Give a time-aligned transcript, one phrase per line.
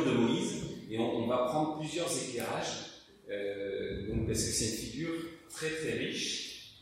[0.00, 0.54] de Moïse,
[0.90, 2.86] et on, va prendre plusieurs éclairages,
[3.30, 5.14] euh, donc, parce que c'est une figure
[5.48, 6.80] très très riche.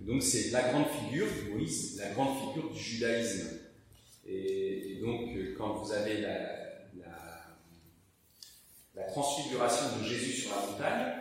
[0.00, 3.58] Donc c'est la grande figure, Moïse, la grande figure du judaïsme.
[4.26, 6.38] Et, donc euh, quand vous avez la,
[6.98, 7.56] la,
[8.94, 11.12] la transfiguration de Jésus sur la montagne,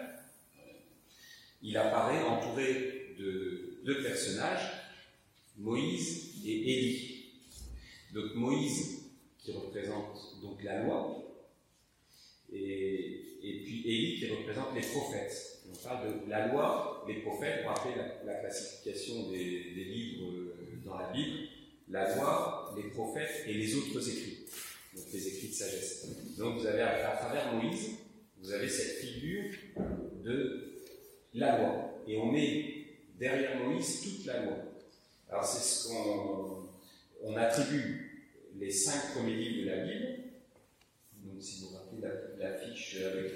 [1.61, 4.71] il apparaît entouré de deux personnages,
[5.57, 7.25] Moïse et Élie.
[8.13, 9.04] Donc Moïse
[9.45, 11.21] qui représente donc la loi,
[12.51, 15.59] et, puis Élie qui représente les prophètes.
[15.71, 20.81] On parle de la loi, les prophètes, pour rappeler la, la classification des, livres euh,
[20.83, 21.47] dans la Bible,
[21.89, 24.45] la loi, les prophètes et les autres écrits,
[24.95, 26.07] donc les écrits de sagesse.
[26.37, 27.91] Donc vous avez à, à travers Moïse,
[28.41, 29.51] vous avez cette figure
[30.23, 30.81] de
[31.35, 32.01] la loi.
[32.07, 32.85] Et on met
[33.19, 34.57] derrière Moïse toute la loi.
[35.29, 36.67] Alors c'est ce qu'on
[37.23, 38.04] on attribue
[38.59, 40.07] les cinq premiers livres de la Bible.
[41.23, 43.33] Donc si vous rappelez la, la fiche avec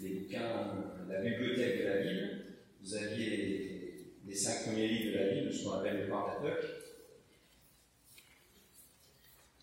[0.00, 0.74] les, bouquins,
[1.08, 2.38] la bibliothèque de la Bible,
[2.82, 6.64] vous aviez les, cinq premiers livres de la Bible, ce qu'on appelle le Pentateuque.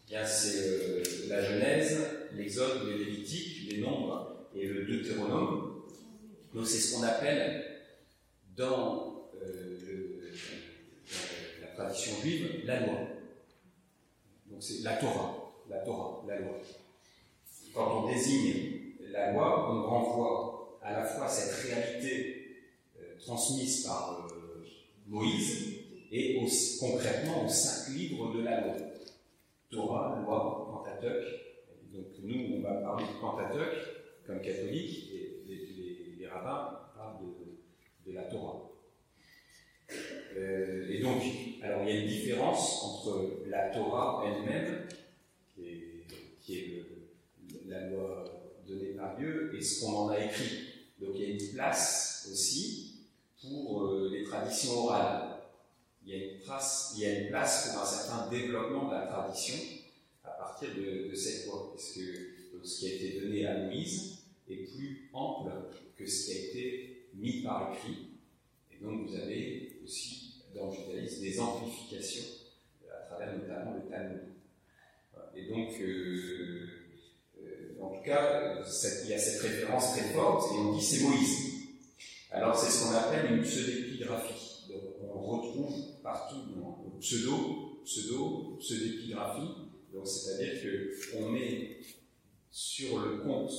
[0.07, 1.97] Bien, c'est euh, la Genèse,
[2.33, 5.83] l'Exode, le Lévitique, les Nombres et le Deutéronome.
[6.53, 7.63] Donc c'est ce qu'on appelle
[8.55, 10.31] dans euh,
[11.61, 13.14] la tradition juive la loi.
[14.55, 16.53] Donc c'est la Torah, la Torah, la loi.
[17.73, 22.63] Quand on désigne la loi, on renvoie à la fois cette réalité
[22.97, 24.63] euh, transmise par euh,
[25.07, 25.73] Moïse
[26.09, 26.39] et
[26.79, 28.75] concrètement aux cinq livres de la loi.
[29.69, 31.27] Torah, loi, Pentateuque.
[31.91, 33.75] Donc nous, on va parler du Pentateuque
[34.25, 35.43] comme catholique et
[36.17, 37.25] les, rabbins parlent
[38.05, 38.71] de la Torah.
[40.37, 41.21] Euh, et donc,
[41.61, 44.87] alors il y a une différence entre la Torah elle-même,
[46.41, 46.85] qui est,
[47.67, 48.25] la loi
[48.67, 50.67] donnée par Dieu, et ce qu'on en a écrit.
[50.99, 52.95] Donc il y a une place aussi
[53.41, 55.31] pour euh, les traditions orales.
[56.05, 58.93] Il y, a une trace, il y a une place pour un certain développement de
[58.93, 59.55] la tradition
[60.23, 61.71] à partir de, de cette loi.
[61.73, 62.01] Parce que
[62.63, 65.51] ce qui a été donné à Moïse est plus ample
[65.97, 68.09] que ce qui a été mis par écrit.
[68.71, 72.25] Et donc vous avez aussi dans le judaïsme des amplifications
[72.91, 74.21] à travers notamment le Talmud.
[75.35, 76.67] Et donc, euh,
[77.41, 78.63] euh, en tout cas,
[79.03, 81.55] il y a cette référence très forte et on dit c'est Moïse.
[82.31, 84.67] Alors c'est ce qu'on appelle une pseudo-épigraphie.
[84.69, 89.49] Donc on retrouve partout dans le pseudo, pseudo, pseudo-épigraphie.
[89.93, 90.61] Donc c'est-à-dire
[91.11, 91.77] qu'on met
[92.49, 93.51] sur le compte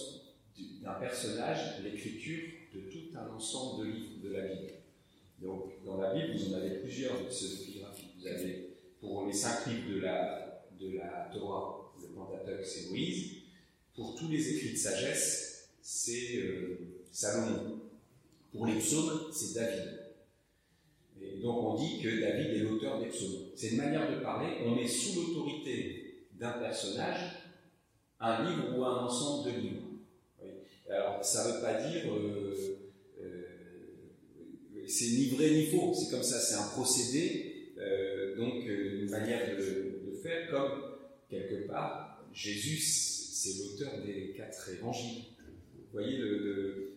[0.83, 2.43] d'un personnage l'écriture
[2.75, 4.76] de tout un ensemble de livres de la Bible.
[5.41, 8.13] Donc, dans la Bible, vous en avez plusieurs de pseudepigraphies.
[8.19, 13.33] Vous avez, pour les cinq livres de la, de la Torah, le Pentateuque, c'est Moïse.
[13.95, 17.81] Pour tous les écrits de sagesse, c'est euh, Salomon.
[18.53, 20.01] Pour les psaumes, c'est David.
[21.21, 23.51] Et donc, on dit que David est l'auteur des psaumes.
[23.55, 24.59] C'est une manière de parler.
[24.65, 27.21] On est sous l'autorité d'un personnage,
[28.21, 29.83] un livre ou un ensemble de livres.
[30.89, 32.05] Alors, ça ne veut pas dire.
[32.13, 32.76] Euh,
[34.97, 39.11] c'est ni vrai ni faux, c'est comme ça, c'est un procédé, euh, donc euh, une
[39.11, 40.81] manière de, de, faire, comme
[41.29, 45.25] quelque part, Jésus, c'est l'auteur des quatre évangiles.
[45.75, 46.19] Vous voyez,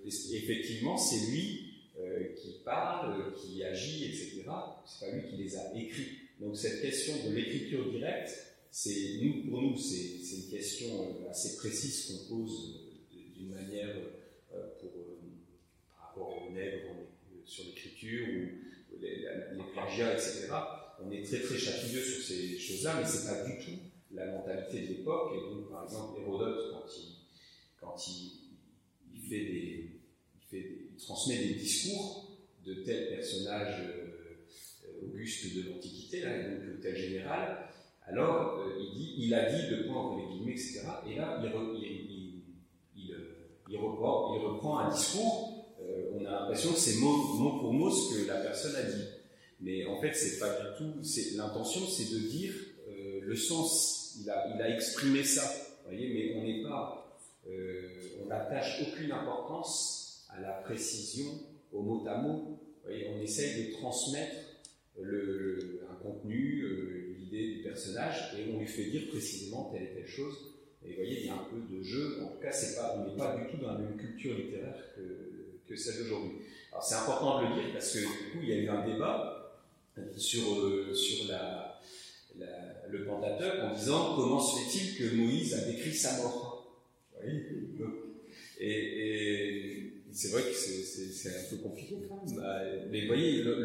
[0.05, 4.43] effectivement, c'est lui euh, qui parle, qui agit, etc.
[4.85, 6.19] C'est pas lui qui les a écrits.
[6.39, 8.31] Donc cette question de l'écriture directe,
[8.71, 10.88] c'est nous, pour nous, c'est une question
[11.29, 12.79] assez précise qu'on pose
[13.35, 13.93] d'une manière
[14.49, 17.08] par rapport aux nègres,
[17.49, 18.27] sur l'écriture
[18.93, 19.25] ou les,
[19.73, 20.49] plagiats, etc.
[21.03, 23.79] On est très très chatouilleux sur ces choses-là, mais c'est pas du tout
[24.12, 25.33] la mentalité de l'époque.
[25.51, 27.15] Donc, par exemple, Hérodote, quand il,
[27.79, 28.31] quand il,
[29.13, 29.91] il fait des,
[30.35, 36.79] il, fait il transmet des discours de tel personnage euh, auguste de l'Antiquité, là, et
[36.81, 37.69] tel général,
[38.06, 40.81] alors euh, il dit, il a dit, de point entre les guillemets, etc.
[41.07, 42.44] Et là, il, il,
[43.69, 45.58] il, reprend, il reprend un discours
[45.89, 49.06] euh, on a l'impression que c'est mot, pour mot ce que la personne a dit.
[49.62, 50.94] Mais en fait, c'est pas du tout.
[51.36, 52.53] L'intention, c'est de dire
[52.88, 54.18] euh, le sens.
[54.21, 55.44] Il a, exprimé ça.
[55.83, 57.19] Vous voyez, mais on n'est pas.
[57.47, 57.89] Euh,
[58.24, 61.25] on n'attache aucune importance à la précision,
[61.71, 62.38] au mot à mot.
[62.38, 64.36] Vous voyez, on essaye de transmettre
[65.01, 70.07] le, un contenu, l'idée du personnage, et on lui fait dire précisément telle et telle
[70.07, 70.36] chose.
[70.86, 72.24] Et vous voyez, il y a un peu de jeu.
[72.24, 75.28] En tout cas, c'est on n'est pas du tout dans la même culture littéraire que
[75.75, 76.39] celle d'aujourd'hui.
[76.71, 78.86] Alors c'est important de le dire parce que du coup il y a eu un
[78.86, 79.39] débat
[80.18, 81.80] sur, euh, sur la,
[82.89, 86.83] le Pentateuque en disant comment se fait-il que Moïse a décrit sa mort
[88.60, 91.95] Et, c'est vrai que c'est un peu compliqué.
[92.36, 93.56] Bah, mais vous voyez, dans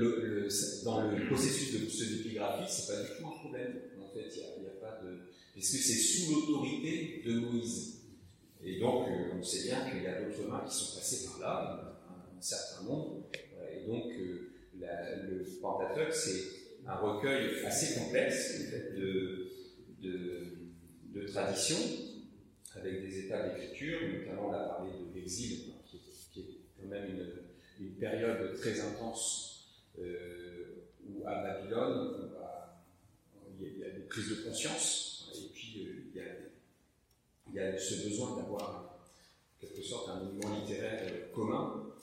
[1.10, 3.80] le processus de pseudo-épigraphie, c'est pas du tout un problème.
[4.00, 5.18] En fait, il n'y a, pas de.
[5.54, 8.02] Parce que c'est sous l'autorité de Moïse.
[8.62, 11.40] Et donc, euh, on sait bien qu'il y a d'autres mains qui sont passées par
[11.40, 11.93] là,
[12.44, 13.26] certain nombre.
[13.72, 14.50] Et donc, euh,
[15.28, 16.42] le Pentateuque, c'est
[16.86, 19.50] un recueil assez complexe de,
[20.00, 21.76] de, traditions,
[22.76, 26.44] avec des étapes d'écriture, notamment on a parlé de l'exil, qui, est
[26.80, 32.30] quand même une, une période très intense euh, où à Babylone,
[33.58, 36.24] il, y a, des prises de conscience, et puis euh, il, y a,
[37.48, 38.98] il, y a, ce besoin d'avoir
[39.56, 41.93] en quelque sorte un mouvement littéraire commun.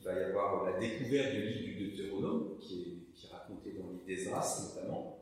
[0.00, 4.16] Il va y avoir la découverte du livre du Deutéronome, qui est raconté dans l'idée
[4.16, 5.18] d'Esdras notamment.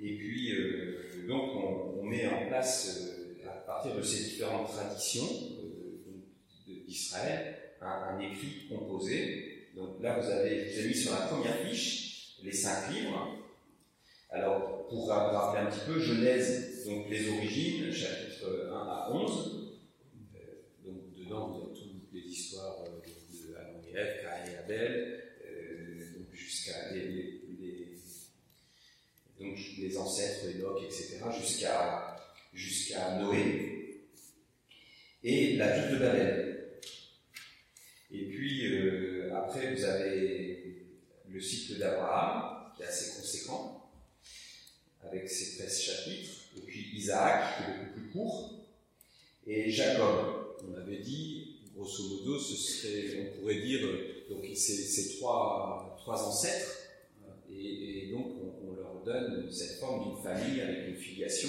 [0.00, 5.28] Et puis, euh, donc, on, met en place, euh, à partir de ces différentes traditions
[5.62, 9.68] euh, d'Israël, un, écrit composé.
[9.76, 13.36] Donc là, vous avez, vous avez mis sur la première fiche les cinq livres.
[14.30, 19.76] Alors, pour rappeler un petit peu, Genèse, donc les origines, chapitre 1 à 11.
[20.84, 23.00] donc, dedans, vous avez toutes les histoires de
[23.54, 25.20] Adam et Caïn et Abel,
[29.40, 30.46] donc les ancêtres,
[30.84, 32.16] etc., jusqu'à
[32.52, 34.04] jusqu'à Noé,
[35.22, 36.68] et la ville de Babel.
[38.12, 40.84] Et puis euh, après, vous avez
[41.28, 43.90] le cycle d'Abraham, qui est assez conséquent,
[45.02, 48.66] avec ses 13 chapitres, et puis Isaac, qui est beaucoup plus court,
[49.46, 50.36] et Jacob.
[50.68, 51.49] On avait dit,
[51.80, 53.80] grosso modo, ce serait, on pourrait dire,
[54.28, 56.76] donc ces trois, ancêtres,
[57.50, 58.26] et, donc
[58.62, 61.48] on, leur donne cette forme d'une famille avec une filiation,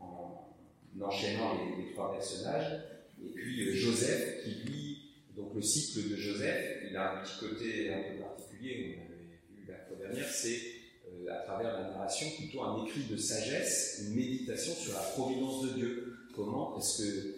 [0.00, 0.54] en,
[1.00, 2.82] enchaînant les, trois personnages.
[3.20, 4.98] Et puis euh, Joseph, qui lui,
[5.36, 9.22] donc le cycle de Joseph, il a un petit côté un peu particulier, on avait
[9.56, 10.60] vu la fois dernière, c'est
[11.08, 15.62] euh, à travers la narration plutôt un écrit de sagesse, une méditation sur la providence
[15.62, 16.14] de Dieu.
[16.34, 17.37] Comment est-ce que euh,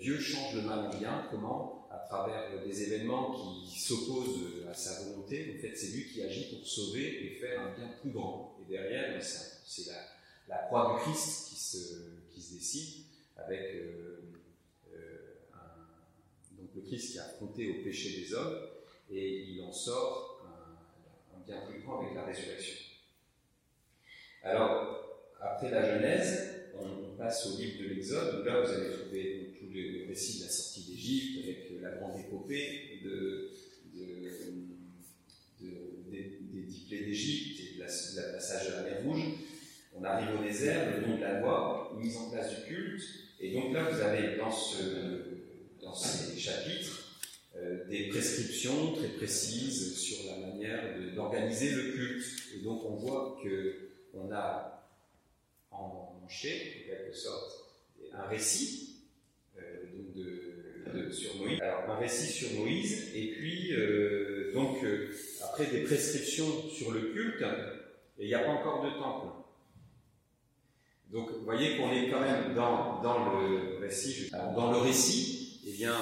[0.00, 1.88] Dieu change le mal en bien Comment?
[1.90, 6.54] À travers des événements qui s'opposent à sa volonté, en fait, c'est lui qui agit
[6.54, 8.56] pour sauver et faire un bien plus grand.
[8.60, 9.90] Et derrière, ben, c'est
[10.48, 11.78] la, croix du Christ qui se,
[12.32, 13.04] qui se décide
[13.36, 14.20] avec euh,
[14.92, 15.36] euh,
[16.52, 18.60] donc le Christ qui a affronté au péché des hommes
[19.10, 22.76] et il en sort un, un bien plus grand avec la résurrection.
[24.42, 25.00] Alors,
[25.40, 30.06] après la Genèse, on, passe au livre de l'Exode, où là vous allez trouver le
[30.08, 33.50] récit de la sortie d'Égypte avec la grande épopée de,
[35.60, 37.86] des dix plaies d'Égypte et de la,
[38.32, 39.22] passage de la mer Rouge.
[39.94, 43.02] On arrive au désert, le nom de la loi, mise en place du culte,
[43.40, 44.76] et donc là vous avez dans, ce,
[45.80, 47.18] dans ces chapitres
[47.56, 50.82] euh, des prescriptions très précises sur la manière
[51.14, 52.24] d'organiser le culte.
[52.54, 54.88] Et donc on voit qu'on a
[55.70, 57.52] en manché, en quelque sorte,
[58.12, 58.99] un récit
[60.16, 61.60] euh, de sur Moïse.
[61.60, 65.10] Alors, un récit sur Moïse, et puis, euh, donc, euh,
[65.42, 67.44] après des prescriptions sur le culte,
[68.18, 69.26] et il n'y a pas encore de temple.
[71.10, 74.30] Donc, vous voyez qu'on est quand même dans, dans le récit.
[74.30, 75.94] Dans le récit, eh bien,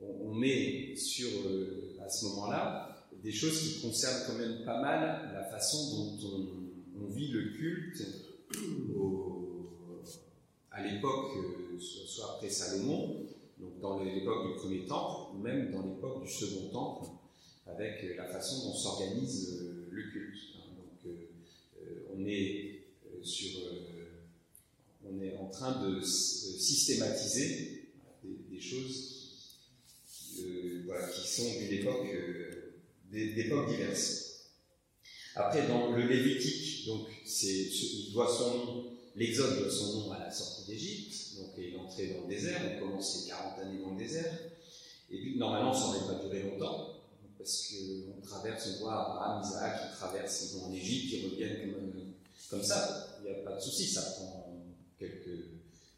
[0.00, 1.28] on, on, met sur,
[2.02, 7.02] à ce moment-là, des choses qui concernent quand même pas mal la façon dont on,
[7.02, 8.02] on vit le culte
[11.04, 13.26] euh, soit après Salomon,
[13.58, 17.10] donc dans l'époque du premier temple, ou même dans l'époque du second temple,
[17.66, 20.38] avec euh, la façon dont s'organise euh, le culte.
[20.56, 20.74] Hein.
[20.76, 21.14] Donc,
[22.14, 22.84] on est
[23.22, 23.60] sur,
[25.04, 27.90] on est en train de systématiser
[28.24, 29.60] des, choses
[30.06, 32.06] qui, voilà, qui sont d'une époque,
[33.12, 34.50] d'époques diverses.
[35.34, 40.18] Après, dans le Lévitique, donc, c'est, il doit son nom L'Exode doit son nom à
[40.18, 43.96] la sortie d'Égypte, donc l'entrée dans le désert, on commence les 40 années dans le
[43.96, 44.30] désert,
[45.10, 47.00] et puis normalement ça n'aurait pas duré longtemps,
[47.38, 51.72] parce qu'on traverse, on voit Abraham, Isaac qui traversent, ils vont en Égypte, ils reviennent
[51.72, 51.92] comme,
[52.50, 54.54] comme ça, il n'y a pas de souci, ça prend
[54.98, 55.46] quelques,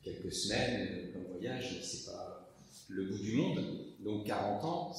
[0.05, 2.55] quelques semaines comme voyage, c'est pas
[2.87, 3.65] le bout du monde,
[3.99, 4.93] donc 40 ans,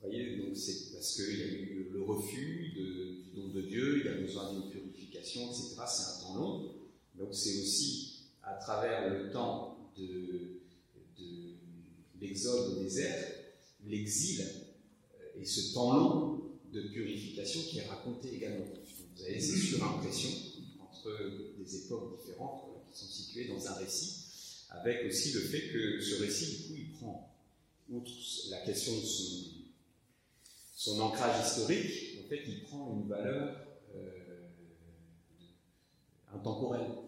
[0.00, 3.62] vous voyez, donc c'est parce qu'il y a eu le refus de, du don de
[3.62, 5.76] Dieu, il y a besoin d'une purification, etc.
[5.86, 6.77] C'est un temps long.
[7.18, 10.60] Donc c'est aussi à travers le temps de,
[12.20, 13.16] l'exode au désert,
[13.86, 14.44] l'exil
[15.36, 16.40] et ce temps long
[16.72, 18.64] de purification qui est raconté également.
[19.16, 20.30] Vous avez ces surimpressions
[20.80, 21.10] entre
[21.58, 26.22] des époques différentes qui sont situées dans un récit, avec aussi le fait que ce
[26.22, 27.34] récit, du coup, il prend,
[27.90, 28.10] outre
[28.50, 29.44] la question de son,
[30.74, 33.56] son ancrage historique, en fait, il prend une valeur
[33.94, 34.48] euh,
[36.34, 37.07] intemporelle.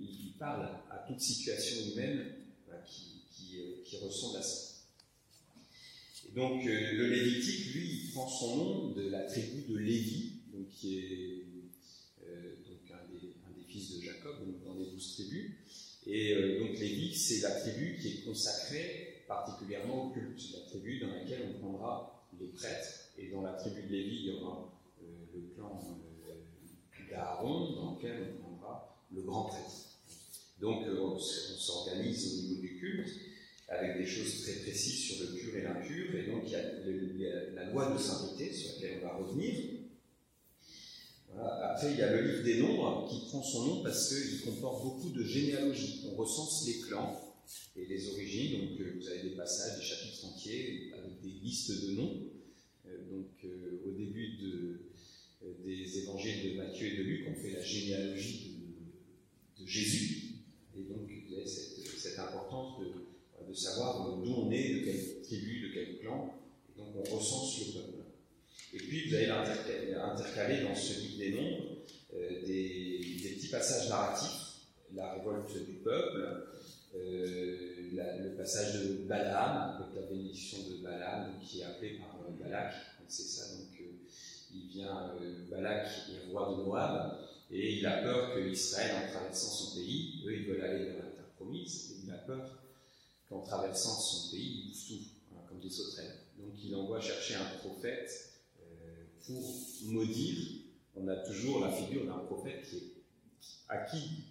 [0.00, 2.32] Il, parle à toute situation humaine
[2.86, 3.24] qui,
[3.84, 4.84] qui, ressemble à ça.
[6.34, 10.68] Donc, euh, le Lévitique, lui, il prend son nom de la tribu de Lévi, donc,
[10.68, 11.44] qui est
[12.68, 15.50] donc un, des, fils de Jacob, dans les douze tribus.
[16.06, 21.08] Et donc, Lévi, c'est la tribu qui est consacrée particulièrement au culte, la tribu dans
[21.08, 24.72] laquelle on prendra les prêtres et dans la tribu de Lévi, il y aura
[25.34, 25.80] le clan
[27.10, 28.47] d'Aaron, dans lequel on prendra
[29.14, 29.98] le grand prêtre.
[30.60, 33.08] Donc euh, on, s'organise au niveau du culte
[33.68, 37.50] avec des choses très précises sur le pur et l'impur, et donc il y a,
[37.54, 39.54] la loi de sainteté sur laquelle on va revenir.
[41.36, 44.82] Après, il y a le livre des nombres qui prend son nom parce qu'il comporte
[44.82, 46.06] beaucoup de généalogies.
[46.10, 47.20] On recense les clans
[47.76, 51.92] et les origines, donc vous avez des passages, des chapitres entiers avec des listes de
[51.92, 52.28] noms
[53.10, 54.80] donc euh, au début de,
[55.44, 58.57] euh, des évangiles de Matthieu et de Luc, on fait la généalogie de,
[59.68, 60.22] Jésus.
[60.76, 65.74] Et donc vous avez cette, importance de, savoir d'où on est, de quelle tribu, de
[65.74, 66.34] quel clan.
[66.68, 68.04] Et donc on recense le peuple.
[68.74, 71.78] Et puis vous allez intercaler dans ce livre des nombres
[72.14, 74.62] euh, des, petits passages narratifs,
[74.94, 76.46] la révolte du peuple,
[76.94, 77.56] euh,
[77.92, 82.74] le passage de Balaam, avec la bénédiction de Balaam, qui est appelé par Balak,
[83.08, 83.56] c'est ça.
[83.56, 83.84] Donc, euh,
[84.54, 87.18] il vient, euh, Balak est roi de Moab,
[87.50, 91.04] et il a peur que Israël, en traversant son pays, eux, ils veulent aller vers
[91.04, 92.62] la terre promise, et il a peur
[93.28, 96.16] qu'en traversant son pays, ils bouffent tout, comme des sauterelles.
[96.38, 98.10] Donc, il envoie chercher un prophète
[98.60, 99.42] euh, pour
[99.84, 100.38] maudire.
[100.94, 102.92] On a toujours la figure d'un prophète qui est,
[103.68, 104.24] à qui,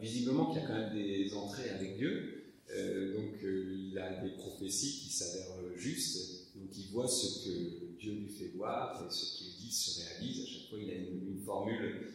[0.00, 2.54] visiblement, qui a quand même des entrées avec Dieu.
[2.70, 6.54] Euh, donc, euh, il a des prophéties qui s'avèrent justes.
[6.56, 10.42] Donc, il voit ce que Dieu lui fait voir et ce qu'il dit se réalise.
[10.42, 12.08] À chaque fois, il a une, formule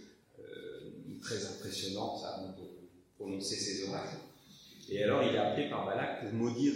[1.21, 2.67] très impressionnante avant de
[3.17, 4.17] prononcer ses oracles.
[4.89, 6.73] Et alors, il est appelé par Balak pour maudire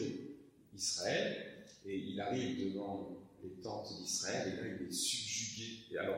[0.76, 1.42] Israël.
[1.86, 5.80] Et il arrive devant les tentes d'Israël et là, il est subjugué.
[5.92, 6.18] Et alors,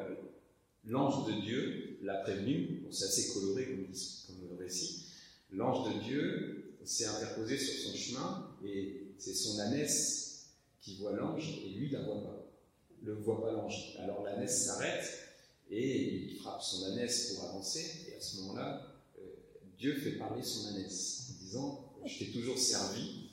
[0.85, 5.07] l'ange de Dieu l'a prévenu, c'est assez coloré comme, le récit.
[5.51, 11.61] L'ange de Dieu s'est interposé sur son chemin et c'est son ânesse qui voit l'ange
[11.65, 12.47] et lui la voit pas
[13.03, 13.95] le voit pas l'ange.
[13.99, 15.05] Alors l'ânesse s'arrête
[15.69, 18.06] et il frappe son ânesse pour avancer.
[18.17, 18.81] À ce moment-là,
[19.19, 19.21] euh,
[19.77, 23.29] Dieu fait parler son ânesse en disant Je t'ai toujours servi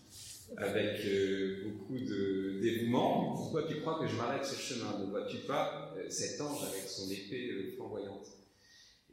[0.59, 3.35] avec euh, beaucoup de dévouement.
[3.35, 4.99] Pourquoi tu crois que je m'arrête ce chemin?
[4.99, 8.27] Ne vois-tu pas euh, cet ange avec son épée flamboyante?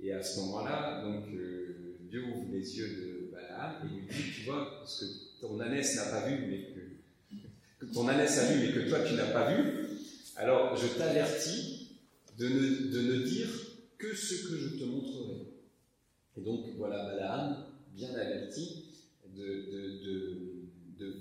[0.02, 1.30] Et à ce moment-là, donc
[2.10, 5.06] Dieu ouvre les yeux de Balaam et lui dit Tu vois, parce que
[5.40, 9.14] ton ânesse n'a pas vu, mais que, ton ânesse a vu, mais que toi tu
[9.14, 9.88] n'as pas vu,
[10.36, 11.98] alors je t'avertis
[12.38, 13.48] de ne, dire
[13.98, 15.51] que ce que je te montrerai.
[16.42, 18.86] Et donc voilà Balaam, bien averti,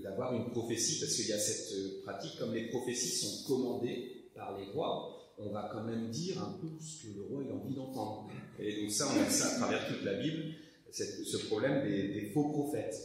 [0.03, 4.59] d'avoir une prophétie, parce qu'il y a cette pratique, comme les prophéties sont commandées par
[4.59, 7.75] les rois, on va quand même dire un peu ce que le roi a envie
[7.75, 8.31] d'entendre.
[8.59, 10.55] Et donc ça, on a ça à travers toute la Bible,
[10.91, 12.97] ce problème des, faux prophètes.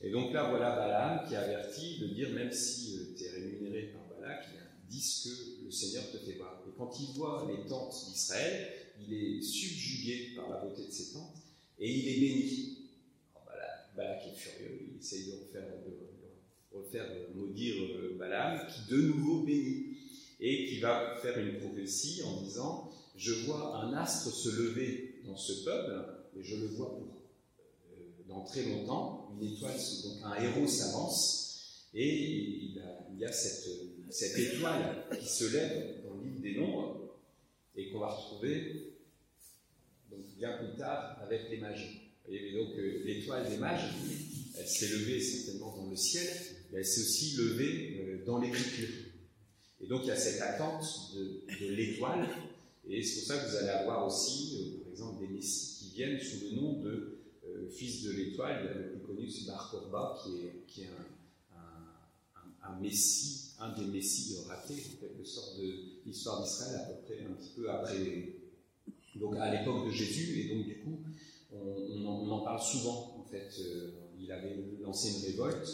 [0.00, 3.92] Et donc là, voilà Balaam qui avertit de dire, même si euh, tu es rémunéré
[3.92, 4.44] par Balak,
[4.88, 6.62] dit ce que le Seigneur te fait voir.
[6.68, 8.68] Et quand il voit les tentes d'Israël,
[9.00, 11.37] il est subjugué par la beauté de ces tentes
[11.78, 12.78] et il est béni.
[13.46, 19.02] Alors Balak, est furieux, il essaye de refaire, de refaire maudire euh, Balaam, qui de
[19.02, 19.96] nouveau bénit
[20.40, 25.36] et qui va faire une prophétie en disant Je vois un astre se lever dans
[25.36, 25.92] ce peuple,
[26.38, 27.22] et je le vois pour
[27.92, 29.32] euh, dans très longtemps.
[29.40, 32.82] Une étoile, donc un héros s'avance, et il,
[33.12, 33.68] il y a cette
[34.10, 37.14] cette étoile qui se lève dans l'île des nombres
[37.76, 38.97] et qu'on va retrouver
[40.10, 42.08] donc, bien plus tard avec les mages.
[42.30, 43.94] Et donc euh, l'étoile des mages,
[44.58, 46.26] elle s'est levée certainement dans le ciel,
[46.70, 48.88] mais elle s'est aussi levée euh, dans l'écriture.
[49.80, 52.28] Et donc il y a cette attente de, l'étoile,
[52.88, 55.94] et c'est pour ça que vous allez avoir aussi, euh, par exemple, des messies qui
[55.94, 57.14] viennent sous le nom de
[57.70, 58.74] fils de l'étoile.
[58.76, 60.88] Le plus connu, c'est Bar Korba, qui est,
[62.62, 65.74] un messie un des messies ratés, en quelque sorte, de
[66.06, 67.96] l'histoire d'Israël, à peu près un petit peu après,
[69.18, 71.02] donc à l'époque de Jésus, et donc du coup,
[71.52, 73.50] on, en, parle souvent, en fait.
[73.60, 75.68] Euh, il avait lancé une révolte,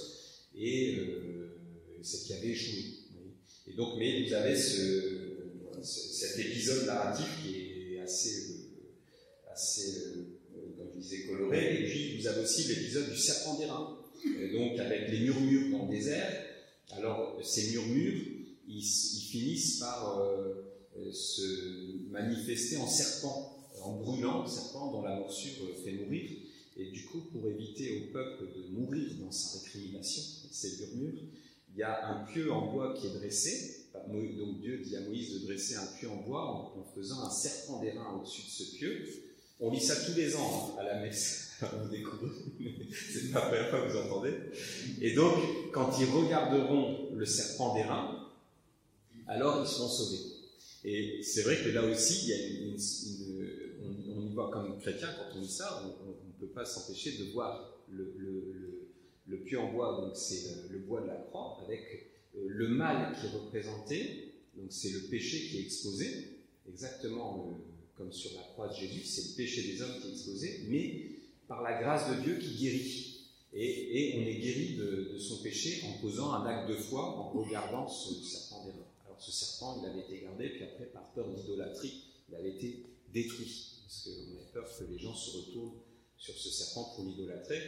[0.55, 1.57] et euh,
[2.03, 2.85] c'est qui avait échoué.
[3.67, 5.39] Et donc, mais vous avez ce,
[5.83, 8.69] cet épisode narratif qui est assez,
[9.51, 10.03] assez
[10.77, 11.83] comme je disais, coloré.
[11.83, 13.99] Et puis, vous avez aussi l'épisode du serpent d'airain.
[14.53, 16.45] Donc, avec les murmures dans le désert.
[16.93, 18.23] Alors, ces murmures,
[18.69, 20.23] ils finissent par
[21.13, 26.31] se manifester en serpent, en brûlant, serpent dont la morsure fait mourir.
[26.77, 31.21] Et du coup, pour éviter au peuple de mourir dans sa récrimination, ces murmures,
[31.73, 33.87] il y a un pieu en bois qui est dressé.
[34.09, 37.81] Donc Dieu dit à Moïse de dresser un pieu en bois en, faisant un serpent
[37.81, 39.05] d'airain au-dessus de ce pieu.
[39.61, 41.53] On lit ça tous les ans hein, à la messe.
[41.63, 42.33] On découvre.
[42.91, 44.35] C'est pas la première fois que vous entendez.
[45.01, 45.35] Et donc,
[45.73, 48.29] quand ils regarderont le serpent d'airain,
[49.29, 50.34] alors ils seront sauvés.
[50.85, 52.33] Et c'est vrai que là aussi,
[53.83, 57.33] on, y voit comme chrétien, quand on lit ça, on ne peut pas s'empêcher de
[57.33, 62.47] voir le, le en bois, donc c'est euh, le bois de la croix, avec euh,
[62.49, 66.39] le mal qui est représenté, donc c'est le péché qui est exposé,
[66.69, 67.55] exactement euh,
[67.97, 71.11] comme sur la croix de Jésus, c'est le péché des hommes qui est exposé, mais
[71.47, 73.11] par la grâce de Dieu qui guérit.
[73.57, 77.87] Et, on est guéri de, son péché en posant un acte de foi, en regardant
[77.87, 78.84] ce serpent d'airain.
[79.25, 83.81] Ce serpent, il avait été gardé, puis après, par peur d'idolâtrie, il avait été détruit,
[83.83, 85.79] parce qu'on avait peur que les gens se retournent
[86.19, 87.61] sur ce serpent pour l'idolâtrer.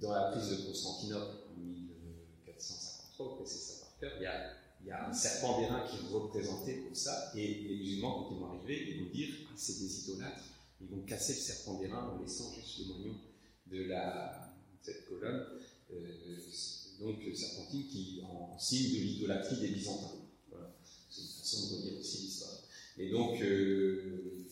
[0.00, 4.88] Dans la prise de Constantinople en 1453, c'est ça par cœur, il y a, il
[4.88, 8.40] y a un serpent d'airain qui est représenté pour ça, et les musulmans, quand ils
[8.40, 10.44] vont arriver, ils vont dire ah, c'est des idolâtres,
[10.80, 13.14] ils vont casser le serpent d'airain en laissant juste le moignon
[13.66, 15.46] de la, cette colonne,
[15.92, 16.36] euh,
[17.00, 20.21] donc serpentine, qui en, signe de l'idolâtrie des Byzantins.
[21.52, 22.62] Façon de relire aussi l'histoire.
[22.98, 24.46] Et donc, euh,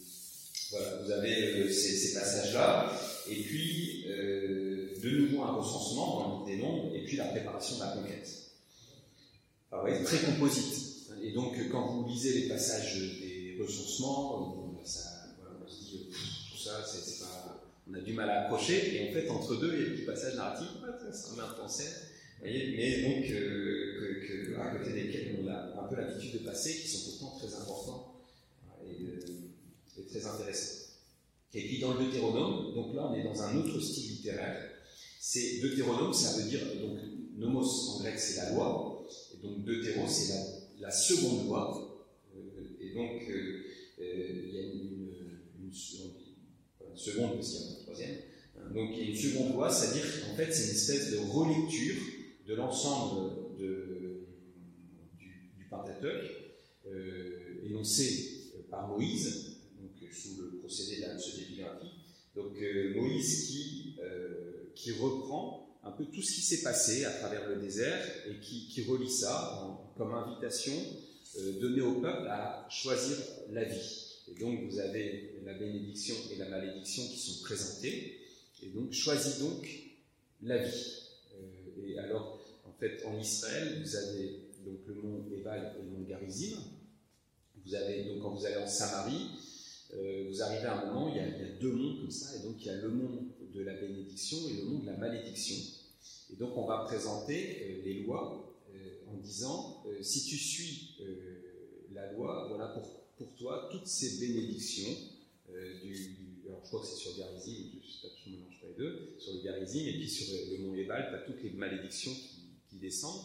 [0.71, 2.93] voilà, vous avez euh, ces, passages-là,
[3.29, 4.05] et puis.
[4.09, 4.61] Euh,
[5.03, 8.29] de nouveau un recensement dans des nombres, et puis la préparation de la conquête.
[9.73, 11.11] Alors, ah très composite.
[11.23, 17.25] Et donc, quand vous lisez les passages des recensements, on se dit, tout ça, c'est
[17.25, 19.89] pas, on a du mal à accrocher, et en fait, entre deux, il y a
[19.89, 20.69] des petits passages narratifs,
[21.13, 21.55] ça met un
[22.41, 26.89] voyez, mais donc, euh, à côté desquels on a un peu l'habitude de passer, qui
[26.89, 28.23] sont pourtant très importants
[28.85, 30.81] et, euh, et très intéressants.
[31.53, 34.71] Et puis dans le Deutéronome, donc là on est dans un autre style littéraire,
[35.19, 36.99] c'est Deutéronome, ça veut dire, donc
[37.37, 40.33] nomos en grec c'est la loi, et donc Deutéro c'est
[40.79, 42.41] la, seconde loi, euh,
[42.81, 43.65] et donc euh,
[44.01, 45.73] euh, il y a une,
[46.97, 48.17] seconde parce qu'il y une troisième,
[48.75, 51.97] donc il y a une seconde loi, c'est-à-dire qu'en fait c'est une espèce de relecture
[52.51, 54.27] de l'ensemble du,
[55.57, 56.31] du Pentateuque,
[57.63, 61.93] énoncé par Moïse, donc sous le procédé de la pseudépigraphie.
[62.35, 62.57] Donc
[62.97, 63.97] Moïse qui
[64.75, 68.85] qui reprend un peu tout ce qui s'est passé à travers le désert et qui,
[68.89, 70.73] relie ça comme invitation
[71.39, 73.17] euh, donnée au peuple à choisir
[73.51, 74.07] la vie.
[74.29, 78.19] Et donc vous avez la bénédiction et la malédiction qui sont présentées.
[78.63, 79.69] Et donc choisis donc
[80.43, 81.03] la vie.
[81.35, 82.40] Euh, et alors,
[82.81, 86.57] fait, en Israël, vous avez donc le mont Ebal et le mont Garizim.
[87.65, 89.29] Donc quand vous allez en Samarie,
[89.95, 92.11] euh, vous arrivez à un moment, il y, a, il y, a, deux monts comme
[92.11, 94.87] ça, et donc il y a le mont de la bénédiction et le nom de
[94.87, 95.57] la malédiction.
[96.33, 100.97] Et donc on va présenter euh, les lois euh, en disant, si tu suis
[101.93, 104.97] la loi, voilà pour, toi toutes ces bénédictions
[106.51, 109.43] alors je crois que c'est sur Garizim, je je mélange pas les deux, sur le
[109.43, 112.13] Garizim, et puis sur le mont Ebal, tu as toutes les malédictions
[112.81, 113.25] descendent.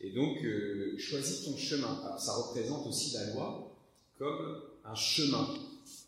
[0.00, 0.38] Et donc,
[0.98, 2.16] choisis ton chemin.
[2.18, 3.66] ça représente aussi la loi
[4.18, 5.54] comme un chemin,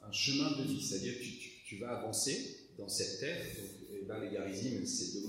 [0.06, 1.24] un chemin de vie, c'est-à-dire que
[1.66, 3.44] tu, vas avancer dans cette terre.
[3.56, 5.26] Donc, eh ben, les Garizim, c'est de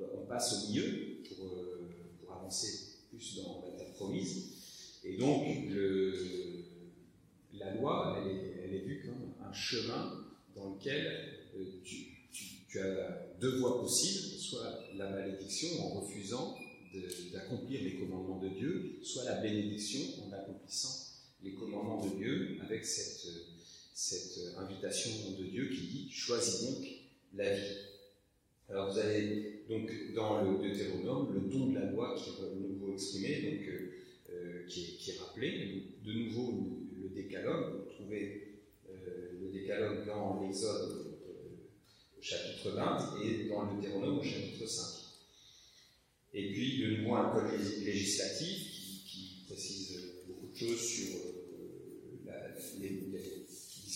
[0.00, 1.88] on, passe au milieu pour, euh,
[2.20, 4.44] pour, avancer plus dans la terre promise.
[5.04, 5.44] Et donc,
[7.54, 8.18] la loi,
[8.64, 10.24] elle est, vue comme un chemin
[10.56, 16.56] dans lequel euh, tu, as deux voies possibles, soit la malédiction en refusant
[17.32, 21.08] d'accomplir les commandements de Dieu, soit la bénédiction en accomplissant
[21.42, 23.26] les commandements de Dieu avec cette
[23.94, 26.84] cette invitation de Dieu qui dit choisis donc
[27.34, 27.76] la vie.
[28.68, 32.68] Alors vous avez donc dans le Deutéronome le don de la loi qui est de
[32.68, 33.92] nouveau exprimé, donc, euh,
[34.30, 35.84] euh, qui, est, rappelé.
[36.04, 36.52] de nouveau
[37.00, 38.54] le, décalogue, vous trouvez
[38.90, 41.16] euh, le décalogue dans l'Exode
[42.18, 45.01] au chapitre 20 et dans le Deutéronome au chapitre 5.
[46.34, 47.52] Et puis de nouveau un code
[47.84, 48.58] législatif
[49.06, 51.32] qui, précise beaucoup de choses sur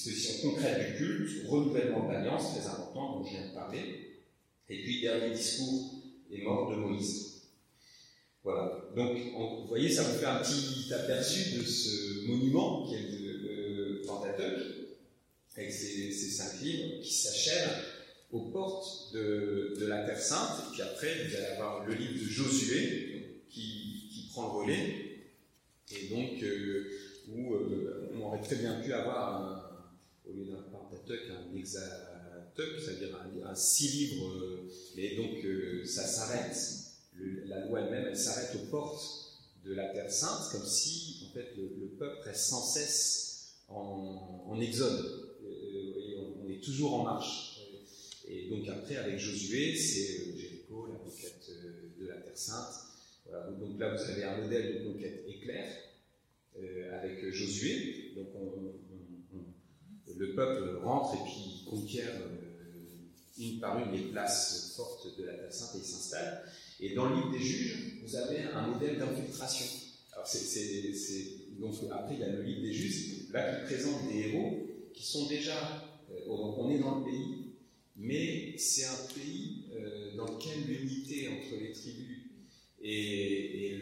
[0.06, 4.20] disposition concrète du culte, renouvellement de l'alliance, très important, dont je viens de parler,
[4.68, 5.94] et puis dernier discours
[6.30, 7.42] et mort de Moïse.
[8.44, 8.84] Voilà.
[8.94, 14.02] Donc, vous voyez, ça vous fait un petit aperçu de ce monument qui est le,
[14.06, 14.62] Pentateuque,
[15.56, 17.82] avec ses, cinq livres qui s'achèvent
[18.32, 20.58] aux portes de, la Terre Sainte.
[20.60, 25.32] Et puis après, vous allez avoir le livre de Josué qui, prend le relais.
[25.90, 26.90] Et donc, euh,
[27.28, 29.88] où euh, on aurait très bien pu avoir,
[30.28, 36.54] au lieu d'un Pentateuque, un hexateuque, c'est-à-dire un, six livres, euh, mais donc ça s'arrête
[37.46, 39.26] la loi elle-même, elle s'arrête aux portes
[39.64, 45.36] de la Terre Sainte, comme si en fait, le, peuple reste sans cesse en, exode.
[45.44, 47.55] Euh, on, est toujours en marche.
[48.26, 52.74] Et donc après, avec Josué, c'est euh, Jéricho, la conquête euh, de la Terre Sainte.
[53.58, 55.66] Donc là, vous avez un modèle de conquête éclair
[56.92, 58.12] avec Josué.
[58.14, 58.28] Donc
[60.16, 62.12] le peuple rentre et puis conquiert
[63.38, 66.42] une par une les places fortes de la Terre Sainte et il s'installe.
[66.80, 69.66] Et dans le livre des juges, vous avez un modèle d'infiltration.
[70.12, 74.28] Alors, c'est, donc après, il y a le livre des juges, là, qui présente des
[74.28, 75.56] héros qui sont déjà.
[76.10, 77.45] Euh, on est dans le pays,
[77.96, 82.18] mais c'est un pays euh, dans lequel l'unité entre les tribus
[82.82, 83.80] et,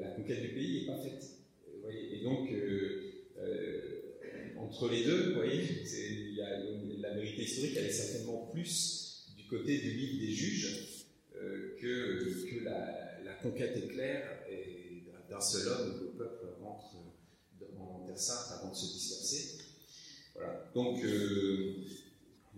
[0.00, 1.24] la, conquête du pays n'est pas faite.
[1.90, 3.12] et donc, euh,
[4.58, 5.62] entre les deux, vous voyez,
[6.98, 9.08] la vérité historique, elle est certainement plus
[9.48, 16.08] côté du livre des juges euh, que, la, conquête éclair et d'un seul homme le
[16.18, 16.96] peuple rentre
[17.78, 19.58] en Terre Sainte avant de se disperser.
[20.38, 20.70] Voilà.
[20.74, 21.74] Donc euh,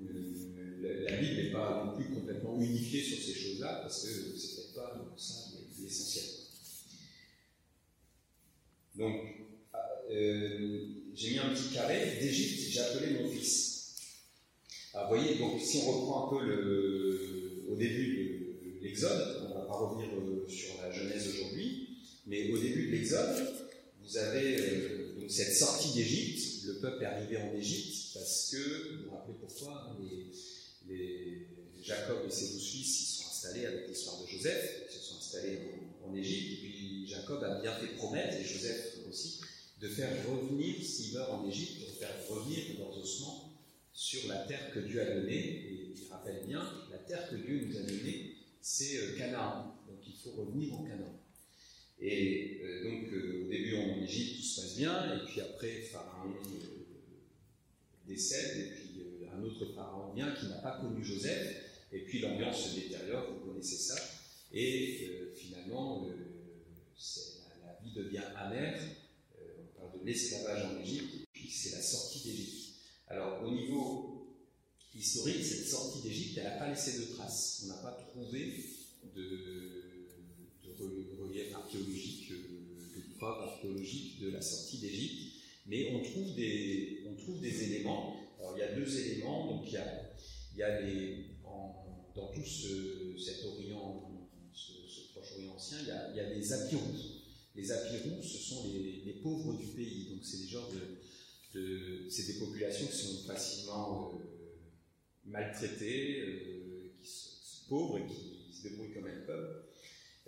[0.03, 4.57] euh, la, Bible n'est pas non plus complètement unifiée sur ces choses-là parce que c'est
[4.57, 5.35] peut-être pas ça
[5.81, 6.25] l'essentiel.
[8.97, 9.40] Donc
[11.14, 13.71] j'ai mis un petit carré d'Égypte, j'ai appelé mon fils.
[14.93, 19.49] Alors, vous voyez, donc si on reprend un peu le, au début de l'Exode, on
[19.51, 23.55] ne va pas revenir euh, sur la Genèse aujourd'hui, mais au début de l'Exode,
[24.03, 26.50] vous avez euh, donc cette sortie d'Égypte.
[26.66, 29.96] Le peuple est arrivé en Égypte parce que, vous vous rappelez pourquoi,
[30.88, 31.46] les,
[31.83, 35.16] Jacob et ses douze fils ils sont installés avec l'histoire de Joseph, ils se sont
[35.16, 35.59] installés
[36.05, 39.40] en, Égypte, et puis Jacob a bien fait promettre, et Joseph aussi,
[39.81, 43.51] de faire revenir, s'il meurt en Égypte, de faire revenir leurs ossements
[43.92, 45.35] sur la terre que Dieu a donnée.
[45.35, 49.75] Et il rappelle bien, la terre que Dieu nous a donnée, c'est euh, Canaan.
[49.87, 51.19] Donc il faut revenir en Canaan.
[52.03, 55.83] Et euh, donc euh, au début en Égypte, tout se passe bien, et puis après
[55.83, 56.35] Pharaon
[58.07, 61.57] décède, et puis un autre Pharaon vient qui n'a pas connu Joseph,
[61.93, 63.97] et puis l'ambiance se détériore, vous connaissez ça,
[64.53, 68.81] et finalement la, la, vie devient amère,
[69.39, 72.61] on parle de l'esclavage en Égypte, et puis c'est la sortie d'Égypte.
[73.09, 74.37] Alors, au niveau
[74.95, 77.63] historique, cette sortie d'Égypte, elle n'a pas laissé de traces.
[77.65, 78.65] On n'a pas trouvé
[79.17, 79.81] de
[81.19, 82.33] relief archéologique,
[83.22, 85.35] euh, de la sortie d'Égypte,
[85.66, 88.16] mais on trouve, des, on trouve des éléments.
[88.38, 89.46] Alors, il y a deux éléments.
[89.48, 90.11] Donc, il y a,
[90.52, 91.26] il y a les,
[92.14, 94.11] dans tout ce, cet Orient,
[94.52, 94.72] ce,
[95.12, 96.80] Proche-Orient ancien, il y, a, il y, a, des apirous.
[97.54, 100.09] Les apirous, ce sont les, les pauvres du pays.
[100.11, 101.00] Donc, c'est des genres de
[101.52, 104.18] c'est des populations qui sont facilement euh,
[105.24, 109.64] maltraitées, euh, qui sont pauvres et qui se débrouillent comme elles peuvent.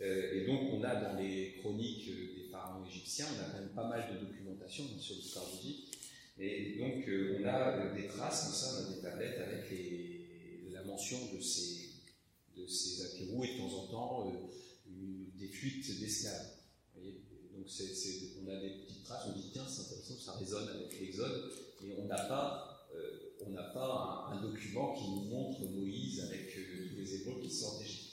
[0.02, 3.74] Euh, et donc, on a dans les chroniques des pharaons égyptiens, on a quand même
[3.74, 5.94] pas mal de documentation sur l'histoire d'Égypte.
[6.38, 9.70] Et donc, on a des traces comme ça, on a des tablettes avec
[10.72, 11.90] la mention de ces,
[12.56, 14.32] de ces et de temps en temps
[15.38, 16.52] des fuites d'esclaves.
[16.94, 17.66] Donc,
[18.42, 21.52] on a des petites traces, on dit tiens, c'est intéressant, ça résonne avec l'Exode,
[21.84, 26.88] et on n'a pas, euh, on pas un, document qui nous montre Moïse avec euh,
[26.96, 28.11] les Hébreux qui sortent d'Égypte.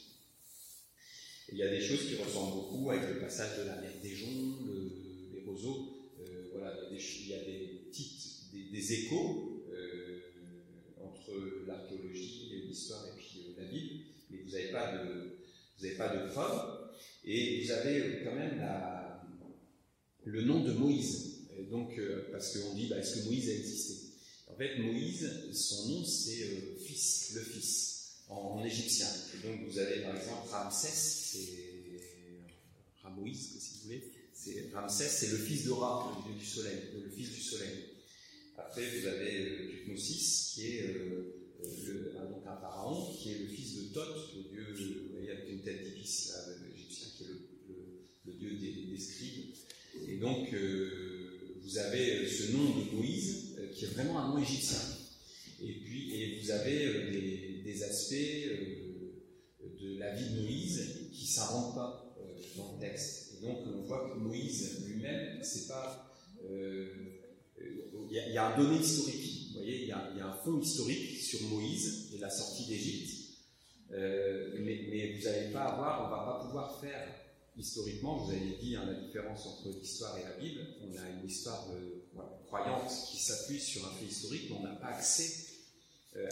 [1.52, 4.16] Il y a des choses qui ressemblent beaucoup avec le passage de la mer des
[4.16, 4.56] joncs,
[5.34, 6.10] les roseaux.
[6.20, 9.66] Euh, voilà, il y a des, échos
[11.02, 15.38] entre l'archéologie l'histoire et puis la Bible, mais vous n'avez pas de,
[15.78, 16.90] vous n'avez pas de preuves.
[17.26, 18.62] Et vous avez quand même
[20.24, 21.48] le nom de Moïse.
[21.70, 23.96] donc, euh, parce qu'on dit, bah, est-ce que Moïse a existé?
[24.48, 27.99] En fait, Moïse, son nom, c'est euh, fils, le fils,
[28.30, 29.08] en, égyptien.
[29.34, 31.50] Et donc, vous avez par exemple Ramsès, c'est
[33.04, 34.04] Ramoïse, si vous voulez.
[34.74, 37.86] Ramsès, c'est le fils de Ra, le dieu du soleil, le fils du soleil.
[38.58, 43.48] Après, vous avez euh, Tutmosis, qui est le, un, donc un pharaon, qui est le
[43.48, 46.34] fils de Thoth, le dieu, vous voyez, avec une tête d'épice,
[46.76, 47.28] égyptien, qui est
[48.26, 49.54] le, dieu des, des scribes.
[50.08, 54.42] Et donc, euh, vous avez ce nom de Moïse, euh, qui est vraiment un nom
[54.42, 54.80] égyptien.
[55.62, 57.12] Et puis, et vous avez euh,
[57.72, 58.14] des, aspects
[59.80, 62.16] de la vie de Moïse ne s'invente pas
[62.58, 63.36] dans le texte.
[63.38, 66.12] Et donc on voit que Moïse lui-même, c'est pas.
[68.12, 69.50] Il y, a un donné historique.
[69.50, 73.38] Vous voyez, il y, a, un fond historique sur Moïse et la sortie d'Égypte.
[73.92, 77.08] mais, vous n'allez pas avoir, on va pas pouvoir faire
[77.60, 80.62] historiquement, vous avez dit hein, la différence entre l'histoire et la Bible.
[80.82, 81.68] On a une histoire
[82.48, 85.49] croyante qui s'appuie sur un fait historique, mais on n'a pas accès euh,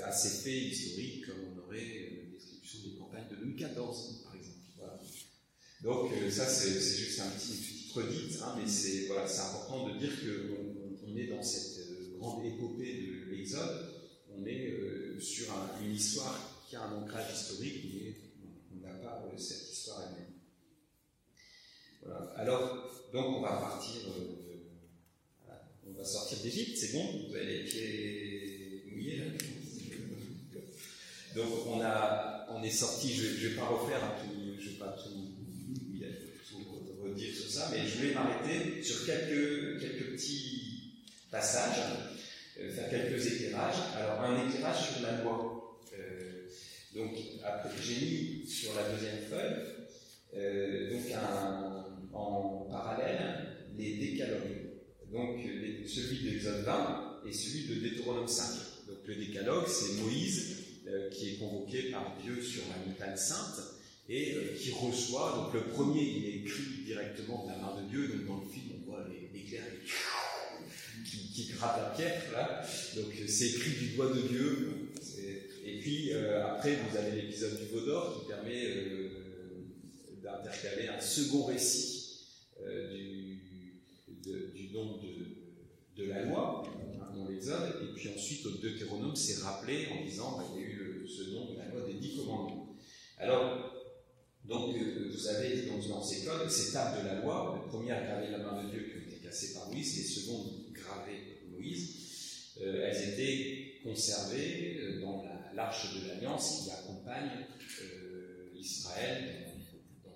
[0.04, 4.36] à ces faits historiques comme on aurait euh, une description des campagnes de 2014, par
[4.36, 4.54] exemple.
[5.82, 10.12] Donc euh, ça, c'est juste un petit, petite redite, hein, mais c'est important de dire
[10.20, 13.94] qu'on on est dans cette grande épopée de l'Exode,
[14.36, 14.74] on est
[15.20, 18.16] sur une histoire qui a un ancrage historique, mais
[18.76, 20.34] on n'a pas cette histoire elle-même.
[22.36, 24.02] Alors, donc on va partir,
[25.86, 29.26] on va sortir d'Égypte, c'est bon, vous avez les pieds mouillés là
[31.38, 31.50] donc
[32.50, 34.02] on, est sorti, je ne vais pas refaire,
[34.60, 35.38] je ne vais pas tout,
[37.04, 39.80] redire sur ça, mais je vais m'arrêter sur quelques,
[40.12, 41.78] petits passages,
[42.60, 43.76] euh, faire quelques éclairages.
[43.96, 45.80] Alors un éclairage sur la loi.
[45.98, 46.48] Euh,
[46.96, 47.14] donc
[47.82, 49.78] j'ai mis sur la deuxième feuille
[50.36, 51.04] euh, donc
[52.14, 53.46] en parallèle
[53.78, 54.72] les décalogues.
[55.12, 55.40] Donc
[55.86, 58.44] celui de l'Exode 20 et celui de Deutéronome 5.
[58.88, 60.57] Donc le décalogue, c'est Moïse
[61.12, 63.60] qui est convoqué par Dieu sur la montagne sainte
[64.10, 65.34] et euh, qui reçoit.
[65.36, 68.08] Donc le premier, il est écrit directement de la main de Dieu.
[68.08, 69.64] Donc dans le film, on voit l'éclair
[71.06, 72.22] qui, qui gratte la pierre.
[72.32, 72.66] Là.
[72.96, 74.72] Donc c'est écrit du doigt de Dieu.
[75.66, 78.64] Et puis après, vous avez l'épisode du Vaudor qui permet
[80.24, 81.98] d'intercaler un second récit
[82.66, 83.40] euh, du,
[84.54, 89.42] du, don de, de, la loi hein, dans l'Exode, et puis ensuite au Deutéronome c'est
[89.42, 90.67] rappelé en disant bah, il y a
[91.08, 92.76] ce don de la loi des dix commandements.
[93.18, 93.74] Alors,
[94.46, 97.92] donc euh, vous avez donc, dans ces codes ces tables de la loi, le premier
[97.92, 101.40] à graver la main de Dieu qui ont été cassées par Moïse, les secondes gravées
[101.42, 107.46] par Moïse, euh, elles étaient conservées dans l'arche de l'Alliance qui accompagne
[108.56, 109.48] Israël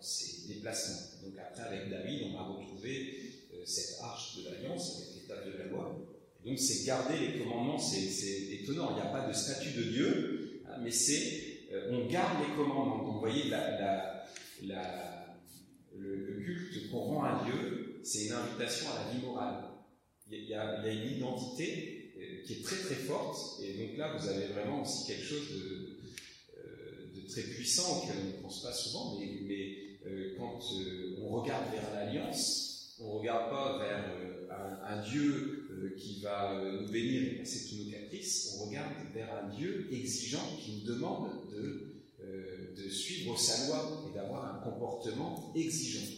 [0.02, 0.98] ses déplacements.
[1.24, 3.20] Donc après, avec David, on a retrouvé
[3.54, 5.96] euh, cette arche de l'alliance avec l'état de la loi.
[6.44, 10.41] donc c'est garder les commandements, c'est étonnant, il n'y a pas de statut de Dieu,
[10.82, 13.04] mais c'est euh, on garde les commandements.
[13.04, 13.44] Donc vous voyez,
[15.98, 19.64] le, culte qu'on rend à Dieu, c'est une invitation à la vie morale.
[20.30, 24.28] Il y a, une identité euh, qui est très très forte, et donc là vous
[24.28, 26.02] avez vraiment aussi quelque chose de,
[27.22, 31.72] de très puissant auquel on ne pense pas souvent, mais, euh, quand euh, on regarde
[31.72, 32.71] vers l'alliance,
[33.04, 35.58] on ne regarde pas vers euh, un, Dieu
[35.98, 40.58] qui va nous bénir et passer tous nos caprices, on regarde vers un Dieu exigeant
[40.60, 41.88] qui nous demande de,
[42.90, 46.14] suivre sa loi et d'avoir un comportement exigeant.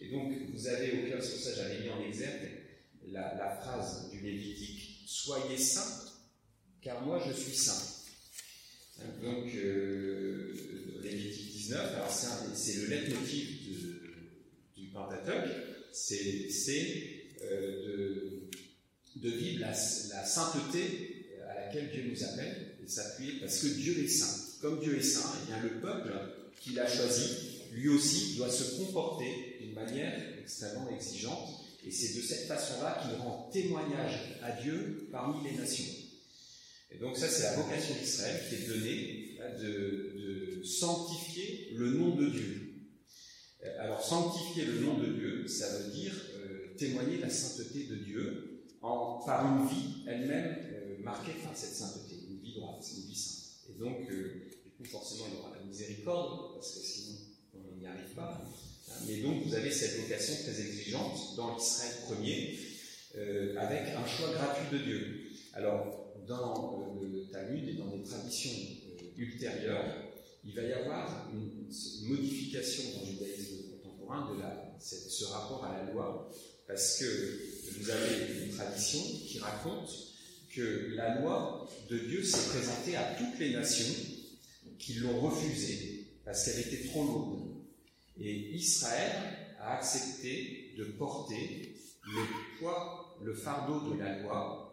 [0.00, 2.50] Et donc, vous avez au cœur, pour ça j'avais mis en exergue
[3.08, 6.12] la, phrase du Lévitique Soyez saints,
[6.80, 7.82] car moi je suis saint.
[9.22, 9.52] Donc,
[11.02, 13.58] Lévitique 19, alors c'est le leitmotiv
[14.76, 16.50] du Pentateuque, c'est
[17.42, 18.40] euh,
[19.16, 24.08] de, vivre la, sainteté à laquelle Dieu nous appelle et s'appuyer parce que Dieu est
[24.08, 24.40] saint.
[24.60, 26.12] Comme Dieu est saint, eh bien le peuple
[26.60, 31.60] qu'il a choisi, lui aussi, doit se comporter d'une manière extrêmement exigeante.
[31.86, 35.84] Et c'est de cette façon-là qu'il rend témoignage à Dieu parmi les nations.
[36.90, 42.30] Et donc ça, c'est la vocation d'Israël qui est donnée de, sanctifier le nom de
[42.30, 42.63] Dieu.
[43.64, 47.96] Euh, alors sanctifier le nom de Dieu, ça veut dire euh, témoigner la sainteté de
[47.96, 53.04] Dieu en, par une vie elle-même euh, marquée par cette sainteté, une vie droite, une
[53.04, 53.70] vie sainte.
[53.70, 57.18] Et donc, du coup, forcément, il y aura la miséricorde, parce que sinon,
[57.54, 58.42] on n'y arrive pas.
[59.06, 62.58] Mais donc, vous avez cette vocation très exigeante dans l'Israël premier,
[63.56, 65.22] avec un choix gratuit de Dieu.
[65.54, 69.84] Alors, dans le Talmud et dans des traditions euh, ultérieures,
[70.46, 71.64] il va y avoir une,
[72.08, 74.40] modification dans le judaïsme contemporain de
[74.80, 76.30] ce rapport à la loi,
[76.68, 79.90] parce que vous avez une tradition qui raconte
[80.54, 83.94] que la loi de Dieu s'est présentée à toutes les nations
[84.78, 87.48] qui l'ont refusée parce qu'elle était trop lourde.
[88.20, 94.63] Et Israël a accepté de porter le poids, le fardeau de la loi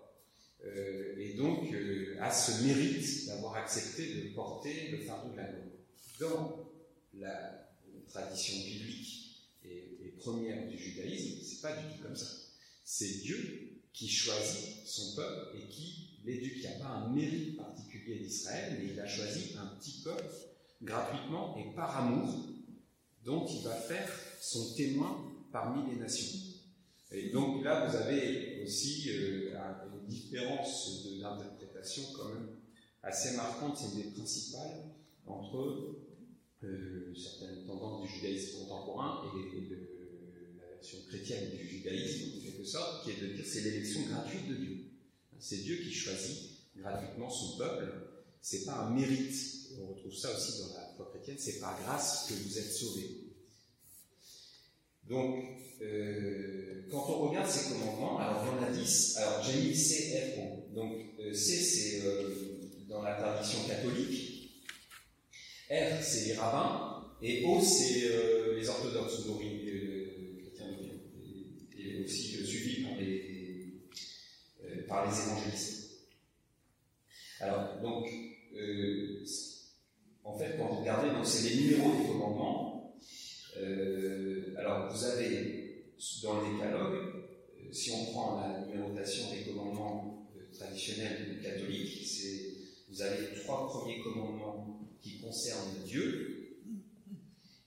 [0.66, 5.52] euh, et donc euh, a ce mérite d'avoir accepté de porter le fardeau de la
[5.52, 5.64] loi.
[6.20, 6.72] Dans
[7.16, 7.68] la
[8.08, 12.28] tradition biblique et, première du judaïsme, c'est pas du tout comme ça.
[12.84, 16.58] C'est Dieu qui choisit son peuple et qui l'éduque.
[16.58, 20.30] Il n'y a pas un mérite particulier d'Israël, mais il a choisi un petit peuple
[20.84, 22.36] gratuitement et par amour
[23.26, 25.18] dont il va faire son témoin
[25.52, 26.40] parmi les nations.
[27.12, 29.54] Et donc là, vous avez aussi euh,
[30.12, 32.50] différence d'interprétation quand même
[33.04, 34.92] assez marquante, c'est une des principales,
[35.26, 35.96] entre
[36.64, 39.70] euh, certaines tendances du judaïsme contemporain et
[40.60, 44.48] la version chrétienne du judaïsme, en quelque sorte, qui est de dire c'est l'élection gratuite
[44.48, 44.78] de Dieu.
[45.40, 47.92] C'est Dieu qui choisit gratuitement son peuple.
[48.42, 49.36] C'est pas un mérite.
[49.80, 51.38] On retrouve ça aussi dans la foi chrétienne.
[51.40, 53.31] C'est par grâce que vous êtes sauvés.
[55.10, 55.44] Donc,
[55.82, 59.18] euh, quand on regarde ces commandements, alors il y en a 10.
[59.18, 60.74] Alors j'ai mis C, F, O.
[60.76, 64.52] Donc euh, C, c'est euh, dans la tradition catholique.
[65.70, 67.08] R, c'est les rabbins.
[67.22, 68.10] Et O, c'est
[68.56, 70.02] les orthodoxes et,
[71.78, 73.74] et aussi suivis par les,
[74.88, 75.92] par les évangélistes.
[77.40, 78.08] Alors, donc,
[80.24, 82.81] en fait, quand vous regardez, c'est les numéros des commandements.
[83.56, 85.62] Alors, vous avez
[86.24, 92.10] dans le décalogue, euh, si on prend la numérotation des commandements euh, traditionnels catholiques,
[92.90, 96.58] vous avez trois premiers commandements qui concernent Dieu,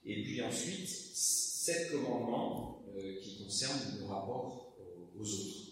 [0.05, 4.77] et puis ensuite sept commandements euh, qui concernent le rapport
[5.17, 5.65] aux autres.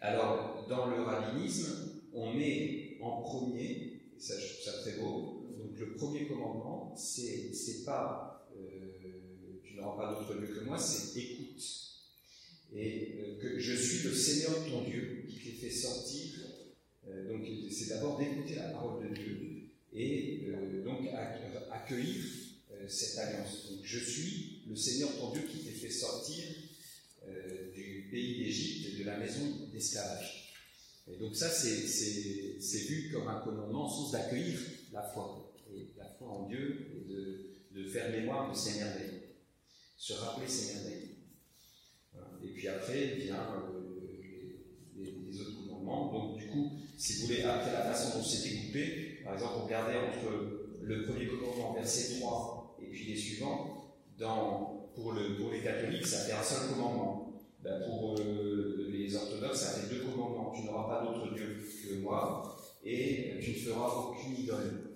[0.00, 5.33] Alors, dans le rabbinisme, on met en premier, et ça je trouve ça très beau,
[5.74, 8.34] donc le premier commandement, c'est pas
[9.92, 11.62] pas d'autre lieu que moi, c'est écoute.
[12.74, 16.40] Et euh, que je suis le Seigneur ton Dieu qui t'ai fait sortir.
[17.08, 19.38] Euh, donc c'est d'abord d'écouter la parole de Dieu
[19.92, 21.06] et euh, donc
[21.70, 22.24] accueillir
[22.88, 23.70] cette alliance.
[23.70, 26.44] Donc je suis le Seigneur ton Dieu qui t'ai fait sortir
[27.74, 30.52] du pays d'Égypte, de la maison d'esclavage.
[31.10, 34.58] Et donc ça, c'est vu comme un commandement en sens d'accueillir
[34.92, 35.53] la foi,
[36.28, 37.12] en Dieu, et
[37.74, 39.24] de, faire mémoire de ces merveilles
[39.96, 41.10] se rappeler ces merveilles.
[42.42, 44.04] Et puis après vient euh,
[44.96, 46.12] les, autres commandements.
[46.12, 49.94] Donc du coup, si vous voulez, après la façon dont c'est découpé, par exemple, regardez
[49.96, 50.30] entre
[50.82, 53.74] le premier commandement, verset 3, et puis les suivants,
[54.94, 57.32] pour les catholiques, ça fait un seul commandement.
[57.62, 60.52] Ben, pour euh, les orthodoxes, ça fait deux commandements.
[60.54, 61.56] Tu n'auras pas d'autre Dieu
[61.88, 64.93] que moi, et tu ne feras aucune idole.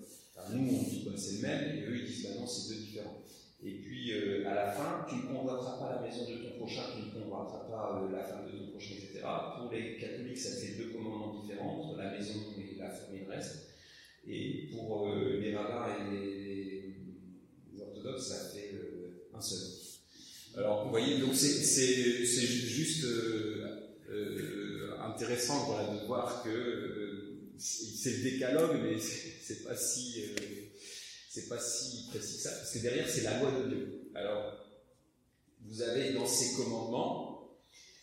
[0.51, 2.81] Nous, on dit que c'est le même, et eux, ils disent bah non, c'est deux
[2.81, 3.21] différents.
[3.61, 6.83] Et puis euh, à la fin, tu ne convoiteras pas la maison de ton prochain,
[6.95, 9.19] tu ne convoiteras pas euh, la femme de ton prochain, etc.
[9.57, 13.25] Pour les catholiques, ça fait deux commandements différents entre la maison et la femme et
[13.25, 13.67] le reste.
[14.25, 18.75] Et pour euh, les rabbins et les, orthodoxes, ça fait
[19.33, 19.59] un seul.
[20.57, 23.05] Alors vous voyez, donc c'est juste
[25.01, 26.98] intéressant de voir que
[27.59, 30.23] c'est le décalogue, mais c'est pas si
[31.29, 34.01] c'est pas si précis que ça, parce que derrière, c'est la loi de Dieu.
[34.15, 34.65] Alors,
[35.61, 37.51] vous avez dans ces commandements,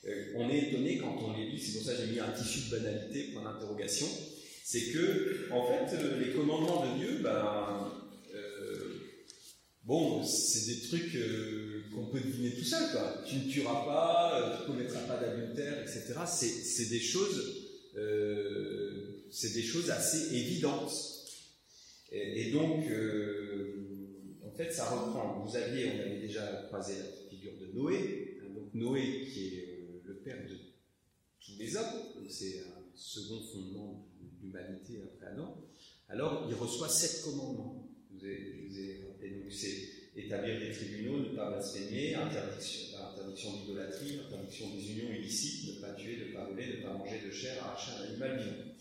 [0.06, 2.30] euh, on est étonné quand on les lit, c'est pour ça que j'ai mis un
[2.30, 4.06] tissu de banalité, point d'interrogation,
[4.62, 7.90] c'est que, en fait, euh, les commandements de Dieu, ben,
[8.32, 8.94] euh,
[9.84, 11.18] bon, c'est des trucs
[11.92, 13.24] qu'on peut deviner tout seul, quoi.
[13.26, 16.14] Tu ne tueras pas, tu ne commettras pas d'adultère, etc.
[16.26, 17.64] C'est des choses,
[19.30, 20.92] c'est des choses assez évidentes.
[22.12, 25.44] Et, donc, euh, en fait, ça reprend.
[25.44, 28.38] Vous aviez, on avait déjà croisé la figure de Noé.
[28.40, 30.56] Hein, donc Noé, qui est euh, le père de
[31.40, 31.84] tous les hommes,
[32.28, 35.56] c'est un second fondement de l'humanité après Adam.
[36.08, 37.88] Alors, il reçoit sept commandements.
[38.10, 38.24] Vous vous
[38.78, 44.92] avez rappelé, donc c'est établir des tribunaux, ne pas blasphémer, interdiction, interdiction d'idolâtrie, interdiction des
[44.92, 48.08] unions illicites, ne pas tuer, ne pas voler, ne pas manger de chair, arracher un
[48.08, 48.75] animal vivant.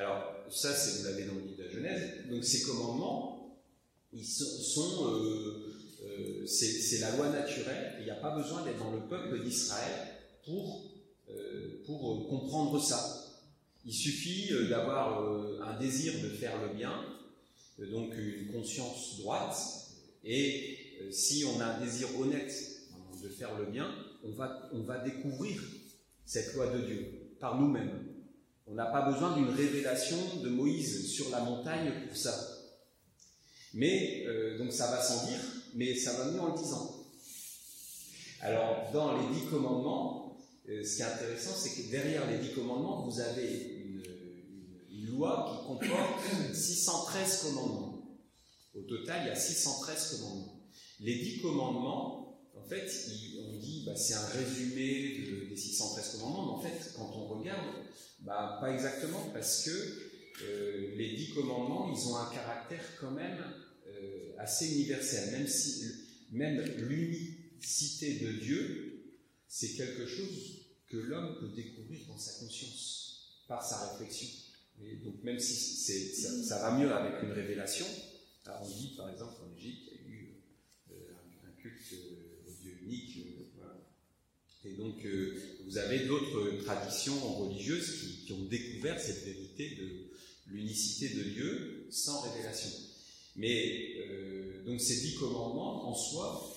[0.00, 2.26] Alors, ça, c'est, vous l'avez dans le livre de Genèse.
[2.30, 3.60] Donc, ces commandements,
[4.14, 7.96] ils sont, euh, euh, c'est, la loi naturelle.
[7.98, 9.92] Il n'y a pas besoin d'être dans le peuple d'Israël
[10.46, 10.90] pour,
[11.28, 13.26] euh, pour comprendre ça.
[13.84, 15.22] Il suffit d'avoir
[15.62, 16.94] un désir de faire le bien,
[17.90, 19.56] donc une conscience droite,
[20.22, 20.76] et
[21.10, 22.52] si on a un désir honnête
[23.22, 23.90] de faire le bien,
[24.22, 25.62] on va, on va découvrir
[26.26, 27.06] cette loi de Dieu
[27.40, 28.09] par nous-mêmes.
[28.70, 32.38] On n'a pas besoin d'une révélation de Moïse sur la montagne pour ça.
[33.74, 35.40] Mais, euh, donc ça va sans dire,
[35.74, 37.04] mais ça va mieux en le disant.
[38.40, 42.54] Alors, dans les dix commandements, euh, ce qui est intéressant, c'est que derrière les dix
[42.54, 43.90] commandements, vous avez une,
[45.06, 48.20] loi qui comporte 613 commandements.
[48.74, 50.62] Au total, il y a 613 commandements.
[51.00, 52.19] Les dix commandements,
[52.64, 52.90] en fait,
[53.38, 57.66] on dit, bah, c'est un résumé des 613 commandements, mais en fait, quand on regarde,
[58.20, 59.70] bah, Pas exactement, parce que
[60.42, 63.38] euh, les dix commandements, ils ont un caractère quand même
[63.88, 65.46] euh, assez universelle,
[66.32, 69.14] même l'unicité de Dieu,
[69.48, 74.28] c'est quelque chose que l'homme peut découvrir dans sa conscience, par sa réflexion.
[75.04, 75.54] Donc même si
[76.44, 77.86] ça, va mieux avec une révélation,
[78.46, 80.42] on dit par exemple en Égypte, il y a eu
[80.92, 81.12] euh,
[81.46, 83.18] un, culte euh, au Dieu unique.
[84.80, 85.06] Euh, donc
[85.66, 92.20] vous avez d'autres traditions religieuses qui, ont découvert cette vérité de l'unicité de Dieu sans
[92.22, 92.70] révélation.
[93.36, 93.96] Mais
[94.66, 96.56] donc ces dix commandements en soi,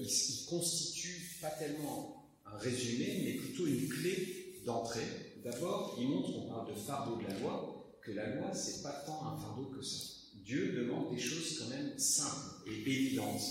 [0.00, 5.06] ils, ils constituent pas tellement un résumé, mais plutôt une clé d'entrée.
[5.44, 9.02] D'abord, ils montrent, on parle de fardeau de la loi, que la loi, c'est pas
[9.06, 9.96] tant un fardeau que ça.
[10.44, 13.42] Dieu demande des choses quand même simples et évidentes.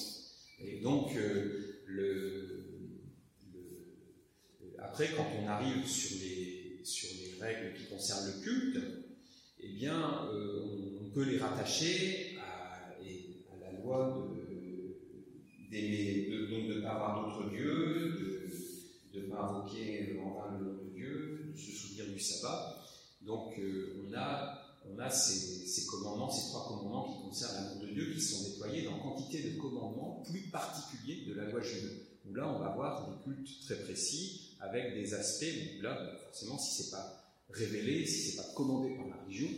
[0.60, 2.59] Et donc, euh, le,
[4.90, 8.80] après, quand on arrive sur les, sur les règles qui concernent le culte,
[9.60, 12.90] eh bien, euh, on, peut les rattacher à,
[13.62, 14.28] la loi
[15.72, 15.78] de,
[16.72, 18.50] ne pas avoir d'autres dieux,
[19.14, 22.84] de ne pas invoquer en vain le nom de Dieu, de se souvenir du sabbat.
[23.22, 24.56] Donc, euh, on a
[24.92, 28.50] on a ces, ces, commandements, ces trois commandements qui concernent l'amour de Dieu, qui sont
[28.50, 31.92] déployés dans quantité de commandements plus particuliers de la loi juive.
[32.34, 36.92] Là, on va voir des cultes très précis, avec des aspects là, forcément, si c'est
[36.92, 39.50] pas révélé, si c'est pas commandé par la religion,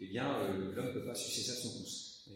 [0.00, 2.30] eh bien, euh, l'homme ne peut pas sucer ça de son pouce.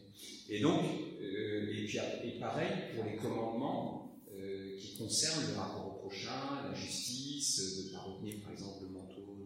[0.48, 0.84] Et donc,
[1.20, 6.68] euh, et, puis, et pareil pour les commandements euh, qui concernent le rapport au prochain,
[6.68, 9.38] la justice, de ne pas retenir, par exemple, le manteau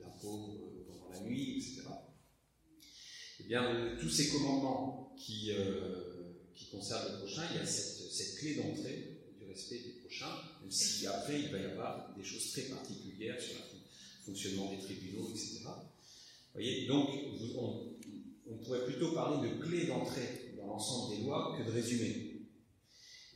[0.00, 1.84] d'un pauvre pendant la nuit, etc
[3.44, 8.10] eh bien, tous ces commandements qui, euh, qui concernent le prochain, il y a cette,
[8.10, 9.13] cette clé d'entrée
[9.54, 10.30] respect du prochain,
[10.60, 13.78] même si après il va y avoir des choses très particulières sur le
[14.26, 15.60] fonctionnement des tribunaux, etc.
[15.66, 17.08] Vous voyez, donc
[17.56, 22.40] on, pourrait plutôt parler de clé d'entrée dans l'ensemble des lois que de résumé.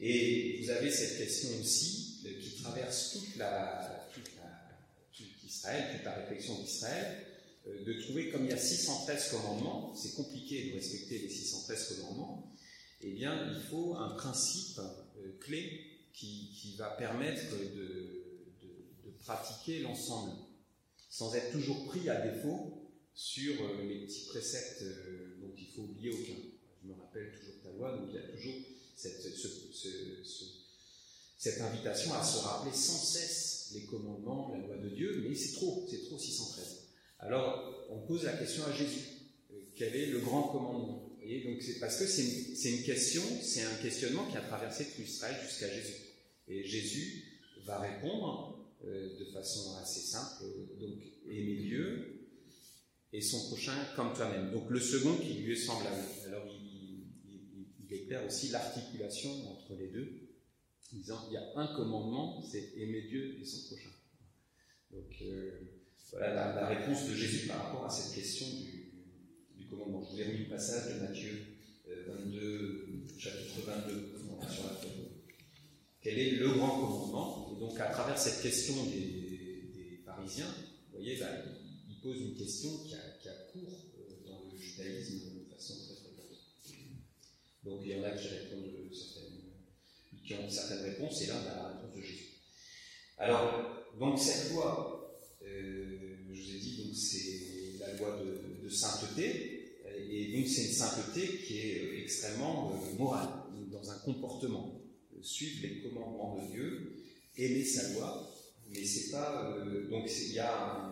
[0.01, 7.25] Et vous avez cette question aussi euh, qui traverse toute la, toute la réflexion d'Israël,
[7.67, 11.97] euh, de trouver, comme il y a 613 commandements, c'est compliqué de respecter les 613
[11.97, 12.53] commandements,
[13.03, 15.88] eh bien, il faut un principe euh, clé
[16.19, 18.25] qui, va permettre de,
[19.21, 20.33] pratiquer l'ensemble,
[21.11, 24.85] sans être toujours pris à défaut sur euh, les petits préceptes
[25.41, 26.41] dont il faut oublier aucun.
[26.83, 28.55] Je me rappelle toujours ta loi, donc il y a toujours
[28.97, 30.45] cette, ce, ce, ce,
[31.37, 35.53] cette invitation à se rappeler sans cesse les commandements, la loi de Dieu, mais c'est
[35.53, 36.65] trop, c'est trop 613.
[37.19, 39.05] Alors, on pose la question à Jésus.
[39.53, 41.05] Euh, quel est le grand commandement?
[41.45, 45.03] Donc c'est parce que c'est une, une, question, c'est un questionnement qui a traversé tout
[45.03, 46.08] Israël jusqu'à Jésus.
[46.49, 47.25] Et Jésus
[47.65, 50.45] va répondre euh, de façon assez simple,
[50.81, 52.19] donc aimer Dieu
[53.13, 54.53] et son prochain comme toi-même.
[54.53, 55.97] Donc le second qui lui est semblable.
[56.27, 57.07] Alors il,
[57.91, 60.29] il, aussi l'articulation entre les deux,
[60.93, 63.91] en disant il y a un commandement, c'est aimer Dieu et son prochain.
[64.91, 65.61] Donc euh,
[66.11, 70.03] voilà la, réponse de Jésus par rapport à cette question du, commandement.
[70.03, 71.37] Je vous ai mis le passage de Matthieu
[72.07, 74.15] 22, euh, chapitre 22,
[74.49, 74.98] sur la.
[76.03, 80.55] Quel est le grand commandement Et donc, à travers cette question des, des pharisiens,
[80.91, 85.19] vous voyez, bah, il, il, pose une question qui a, cours euh, dans le judaïsme
[85.19, 86.39] de façon très fréquente.
[87.65, 91.51] Donc, il y en a qui répondent certaines, qui ont certaines réponses, et là, on
[91.51, 92.29] a la réponse de Jésus.
[93.19, 94.99] Alors, donc, cette loi
[95.43, 99.79] euh, je vous ai dit, donc c'est la loi de, sainteté,
[100.11, 103.29] et donc c'est une sainteté qui est euh, extrêmement euh, morale,
[103.73, 104.79] dans un comportement.
[105.23, 106.93] Suivre les commandements de Dieu,
[107.37, 108.31] aimer sa loi,
[108.71, 109.59] mais c'est pas.
[109.91, 110.91] donc il y, a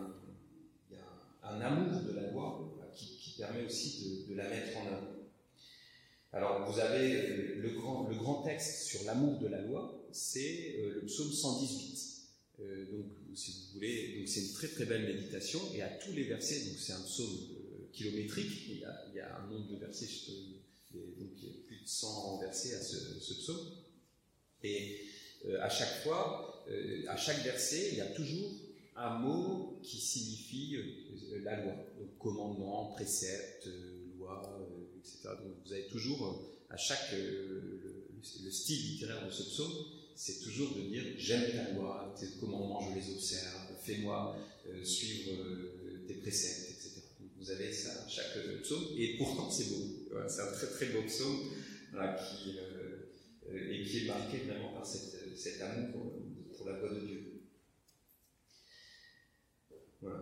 [1.43, 5.13] un, amour de la loi qui, qui permet aussi de, la mettre en œuvre.
[6.33, 11.05] Alors vous avez le grand, le grand texte sur l'amour de la loi, c'est le
[11.05, 12.07] psaume 118.
[12.59, 13.05] Euh, donc,
[13.35, 16.59] si vous voulez, donc c'est une très très belle méditation et à tous les versets,
[16.65, 21.43] donc c'est un psaume euh, kilométrique, il y, a, un nombre de versets, donc il
[21.43, 23.86] y a plus de 100 versets à ce psaume.
[24.63, 25.07] Et
[25.45, 28.51] euh, à chaque fois, euh, à chaque verset, il y a toujours
[28.95, 33.67] un mot qui signifie euh, la loi, donc commandement, précepte,
[34.17, 34.41] loi,
[34.99, 35.29] etc.
[35.43, 38.07] Donc vous avez toujours à chaque le,
[38.43, 39.71] le, style littéraire de ce psaume
[40.15, 44.35] c'est toujours de dire j'aime ta loi, tes commandements, je les observe, fais-moi
[44.83, 45.31] suivre
[46.07, 47.01] tes préceptes, etc.
[47.37, 50.09] Vous avez ça à chaque psaume, et pourtant c'est beau.
[50.27, 51.51] C'est un très très beau psaume
[51.91, 52.55] qui,
[53.53, 56.13] et qui est marqué vraiment par cet amour
[56.57, 57.41] pour, la voix de Dieu.
[60.01, 60.21] Voilà.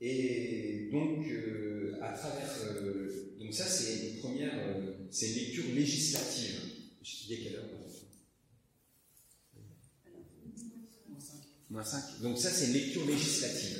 [0.00, 2.50] Et donc, euh, à travers.
[2.64, 4.52] euh, donc, ça, c'est une première.
[4.54, 6.60] euh, c'est une lecture législative.
[7.02, 7.68] Je dis à quelle heure
[11.70, 12.20] Moins 5.
[12.20, 13.78] Donc, ça, c'est une lecture législative.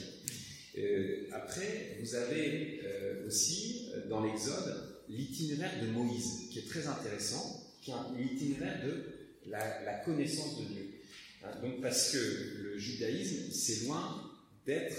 [0.78, 6.86] Euh, après, vous avez euh, aussi, euh, dans l'Exode, l'itinéraire de Moïse, qui est très
[6.86, 11.01] intéressant, qui est un itinéraire de la, connaissance de Dieu.
[11.45, 14.30] Hein, donc, parce que le judaïsme, c'est loin
[14.64, 14.97] d'être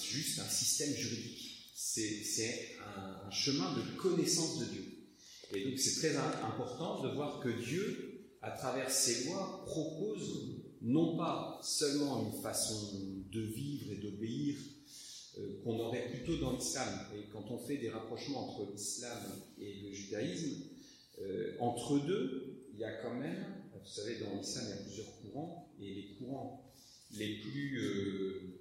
[0.00, 1.72] juste un système juridique.
[1.74, 4.84] C'est un, chemin de connaissance de Dieu.
[5.54, 10.60] Et donc, c'est très im- important de voir que Dieu, à travers ses lois, propose
[10.80, 13.00] non pas seulement une façon
[13.30, 14.56] de vivre et d'obéir
[15.38, 16.88] euh, qu'on aurait plutôt dans l'islam.
[17.16, 19.18] Et quand on fait des rapprochements entre l'islam
[19.60, 20.62] et le judaïsme,
[21.20, 24.82] euh, entre deux, il y a quand même, vous savez, dans l'islam, il y a
[24.82, 26.72] plusieurs courants, et les courants
[27.12, 27.78] les plus.
[27.78, 28.58] euh,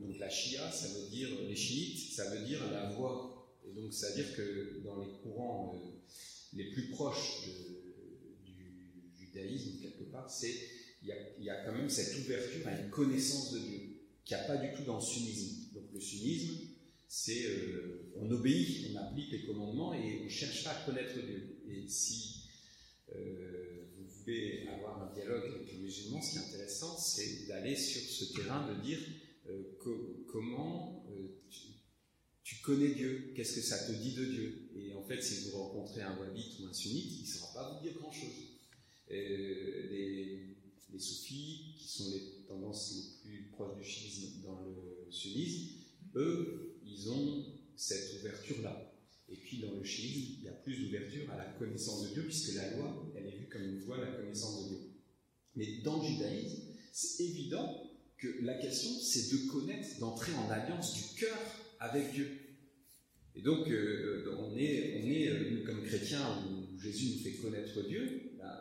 [0.00, 3.58] donc la Shia, ça veut dire, les chiites, ça veut dire la voie.
[3.66, 5.88] Et donc ça veut dire que dans les courants euh,
[6.54, 7.46] les plus proches
[8.44, 10.54] du judaïsme, quelque part, c'est
[11.02, 11.08] il
[11.44, 13.80] y, a, quand même cette ouverture à une connaissance de Dieu,
[14.22, 15.72] qu'il n'y a pas du tout dans le sunnisme.
[15.72, 16.58] Donc le sunnisme,
[17.08, 17.46] c'est
[18.16, 21.59] on obéit, on applique les commandements et on ne cherche pas à connaître Dieu.
[21.72, 22.42] Et si
[23.14, 27.76] euh, vous voulez avoir un dialogue avec les musulmans, ce qui est intéressant, c'est d'aller
[27.76, 28.98] sur ce terrain, de dire
[29.48, 31.28] euh, co- comment euh,
[32.44, 34.70] tu, connais Dieu, qu'est-ce que ça te dit de Dieu?
[34.76, 37.74] Et en fait, si vous rencontrez un wahhabite ou un sunnite, il ne saura pas
[37.74, 38.58] vous dire grand-chose.
[39.08, 40.56] Les,
[40.92, 45.68] les soufis, qui sont les tendances les plus proches du chiisme dans le sunnisme,
[46.16, 47.44] eux, ils ont
[47.76, 48.89] cette ouverture-là.
[49.58, 52.76] Dans le chiisme, il y a plus d'ouverture à la connaissance de Dieu, puisque la
[52.76, 54.78] loi, elle est vue comme une voie à la connaissance de Dieu.
[55.56, 60.94] Mais dans le judaïsme, c'est évident que la question, c'est de connaître, d'entrer en alliance
[60.94, 61.38] du cœur
[61.80, 62.28] avec Dieu.
[63.34, 67.32] Et donc, euh, on est, on est euh, nous, comme chrétiens, où Jésus nous fait
[67.32, 68.52] connaître Dieu, ben,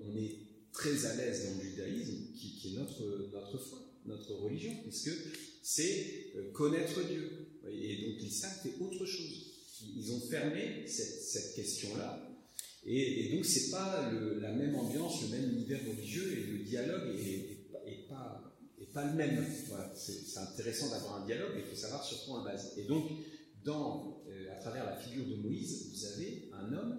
[0.00, 0.38] on, est
[0.72, 5.10] très à l'aise dans le judaïsme, qui, est notre, notre foi, notre religion, puisque
[5.62, 7.30] c'est euh, connaître Dieu.
[7.70, 9.57] Et donc l'islam fait autre chose.
[9.82, 12.24] Ils ont fermé cette, question-là.
[12.84, 14.10] Et, et donc c'est pas
[14.40, 18.44] la même ambiance, le même univers religieux, et le dialogue est, pas-
[18.96, 19.44] le même.
[19.94, 22.72] C'est intéressant d'avoir un dialogue, mais il faut savoir sur quoi on le base.
[22.76, 23.10] Et donc,
[23.68, 26.98] euh, à travers la figure de Moïse, vous avez un homme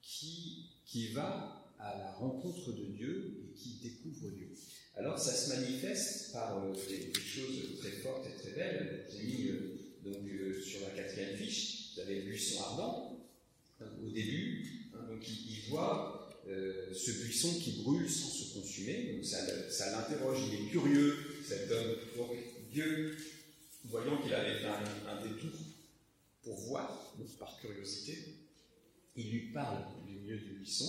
[0.00, 0.66] qui,
[1.12, 4.50] va à la rencontre de Dieu et qui découvre Dieu.
[4.96, 9.06] Alors ça se manifeste par euh, des, choses très fortes et très belles.
[9.10, 10.16] J'ai mis euh, donc,
[10.62, 13.18] sur la quatrième fiche, vous avez le buisson ardent
[13.80, 14.90] hein, au début.
[14.94, 19.12] hein, donc il, voit euh, ce buisson qui brûle sans se consumer.
[19.12, 19.38] Donc ça,
[19.70, 21.96] ça l'interroge, il est curieux, cet homme.
[22.16, 22.30] Donc
[22.72, 23.16] Dieu,
[23.84, 25.50] voyant qu'il avait un, un détour
[26.42, 28.16] pour voir, donc par curiosité,
[29.16, 30.86] il lui parle du milieu du buisson.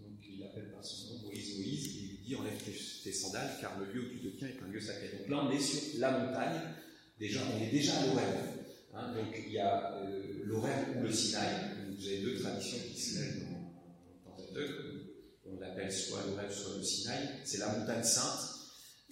[0.00, 2.58] Donc il appelle par son nom Moïse, Moïse, et il lui dit enlève
[3.04, 5.10] tes, sandales, car le lieu où tu te tiens est un lieu sacré.
[5.18, 6.60] Donc là, on est sur la montagne.
[7.18, 8.50] Déjà, on est déjà à l'Oreb.
[8.94, 10.30] Hein, donc il y a euh,
[10.96, 11.54] ou le Sinaï.
[11.96, 14.80] Vous avez deux traditions qui se mêlent dans, Pentateuque.
[15.46, 17.28] On l'appelle soit l'Oreb, soit le Sinaï.
[17.44, 18.50] C'est la montagne sainte.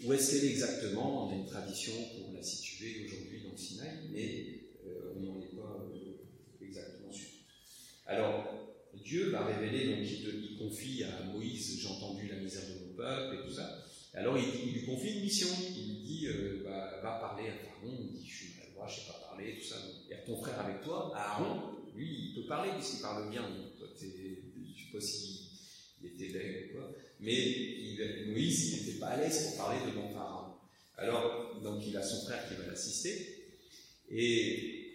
[0.05, 1.27] Où est-ce qu'elle exactement?
[1.27, 4.47] On a une tradition pour la situer aujourd'hui dans le Sinaï, mais
[4.87, 7.29] euh, on n'en est pas euh, exactement sûr.
[8.07, 8.49] Alors,
[8.95, 13.37] Dieu va révéler, donc il, confie à Moïse, j'ai entendu la misère de mon peuple
[13.37, 13.85] et tout ça.
[14.15, 15.49] Alors il, lui confie une mission.
[15.77, 17.97] Il lui dit, euh, va, va parler à Pharaon.
[18.01, 19.77] Il dit, je suis maladroit, je ne sais pas parler, tout ça.
[20.07, 21.61] Il y a ton frère avec toi, Aaron.
[21.95, 23.43] Lui, il peut parler puisqu'il parle bien.
[23.79, 25.49] Toi, je ne sais pas s'il
[26.01, 26.95] il était bête ou quoi.
[27.21, 27.35] Mais
[28.29, 30.55] Moïse, il n'était pas à l'aise pour parler devant Pharaon.
[30.97, 33.35] Alors, donc il a son frère qui va l'assister.
[34.11, 34.95] Et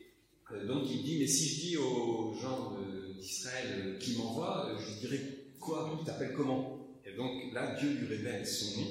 [0.51, 2.77] euh, donc il dit, mais si je dis aux gens
[3.19, 5.21] d'Israël qui m'envoient, je dirais
[5.59, 5.97] quoi?
[5.99, 6.97] Tu t'appelles comment?
[7.05, 8.87] Et donc là, Dieu lui révèle son nom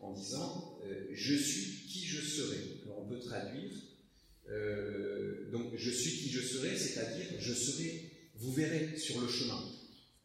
[0.00, 2.58] en disant, euh, je suis qui je serai.
[2.84, 3.70] Alors on peut traduire,
[4.50, 9.62] euh, donc je suis qui je serai, c'est-à-dire je serai, vous verrez sur le chemin.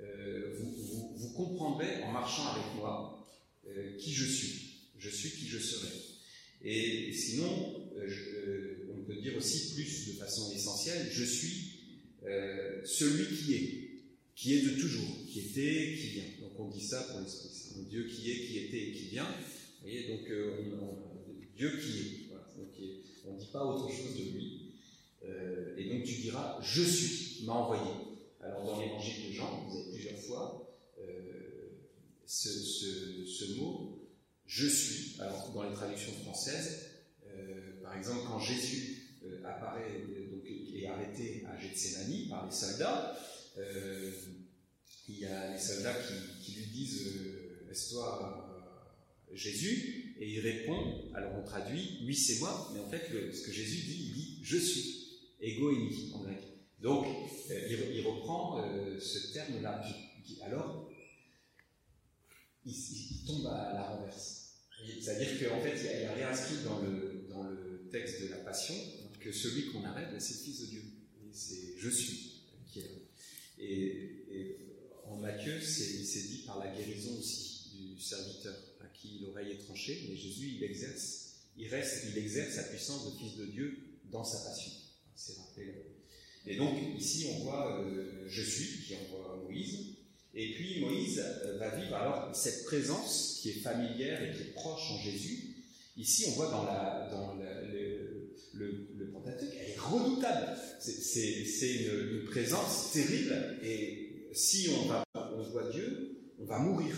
[0.01, 3.28] Euh, vous, comprendrez en marchant avec moi
[3.68, 4.61] euh, qui je suis.
[4.97, 5.93] Je suis qui je serai.
[6.63, 11.74] Et sinon, on peut dire aussi plus de façon essentielle, je suis
[12.84, 13.89] celui qui est,
[14.36, 16.24] qui est de toujours, qui était, qui vient.
[16.41, 17.84] Donc on dit ça pour l'Esprit Saint.
[17.89, 19.30] Dieu qui est, qui était et qui vient.
[19.30, 21.18] Vous voyez, donc on- on-
[21.55, 22.26] Dieu qui est.
[23.28, 24.73] On ne dit pas autre chose de lui.
[25.25, 27.91] Euh, et donc tu diras, je suis, m'a envoyé.
[28.41, 31.69] Alors dans l'évangile de Jean, vous avez plusieurs fois euh,
[32.25, 34.07] ce, mot,
[34.45, 35.19] je suis.
[35.19, 36.91] Alors dans les traductions françaises,
[37.25, 39.03] euh, par exemple, quand Jésus
[39.43, 43.17] apparaît donc, est arrêté à Gethsemane par les soldats,
[45.09, 45.95] il y a les soldats
[46.41, 47.07] qui, lui disent
[47.69, 48.43] Est-ce toi
[49.34, 53.51] Jésus Et il répond, alors on traduit Oui, c'est moi, mais en fait, ce que
[53.51, 56.39] Jésus dit, il dit Je suis, ego eimi en grec.
[56.80, 57.07] Donc,
[57.49, 58.63] il, reprend
[58.99, 59.84] ce terme-là.
[60.43, 60.89] Alors,
[62.65, 64.53] il, tombe à la renverse.
[65.01, 68.76] C'est-à-dire qu'en fait, il a, réinscrit dans le, dans le texte de la Passion
[69.20, 70.84] que celui qu'on arrête, c'est le Fils de Dieu.
[71.32, 72.89] C'est Je suis qui est là.
[73.59, 74.57] Et,
[75.05, 78.53] en Matthieu, c'est dit par la guérison aussi du serviteur
[79.00, 83.18] qui l'oreille est tranchée, mais Jésus, il exerce, il reste, il exerce sa puissance de
[83.18, 83.78] Fils de Dieu
[84.12, 84.72] dans sa passion.
[85.16, 85.74] C'est rappelé.
[86.45, 89.98] Et donc, ici, on voit euh, Je suis, qui envoie Moïse,
[90.34, 94.54] et puis Moïse euh, va vivre alors cette présence qui est familière et qui est
[94.54, 95.56] proche en Jésus.
[95.98, 100.56] Ici, on voit dans, le, le, Pentateuque, elle est redoutable.
[100.80, 103.58] C'est une, une, présence terrible.
[103.64, 106.95] Et si on, va, on voit Dieu, on va mourir.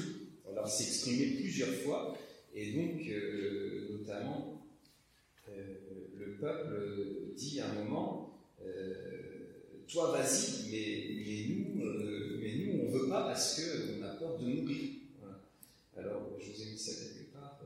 [0.66, 2.18] Exprimé plusieurs fois.
[2.54, 4.68] Et donc, euh, notamment,
[5.50, 5.76] euh,
[6.18, 8.26] le peuple dit à un moment
[9.88, 11.16] Toi, vas-y, mais,
[12.40, 14.90] mais nous on ne veut pas parce qu'on a peur de mourir.
[15.98, 17.60] Alors, je vous ai mis ça quelque part.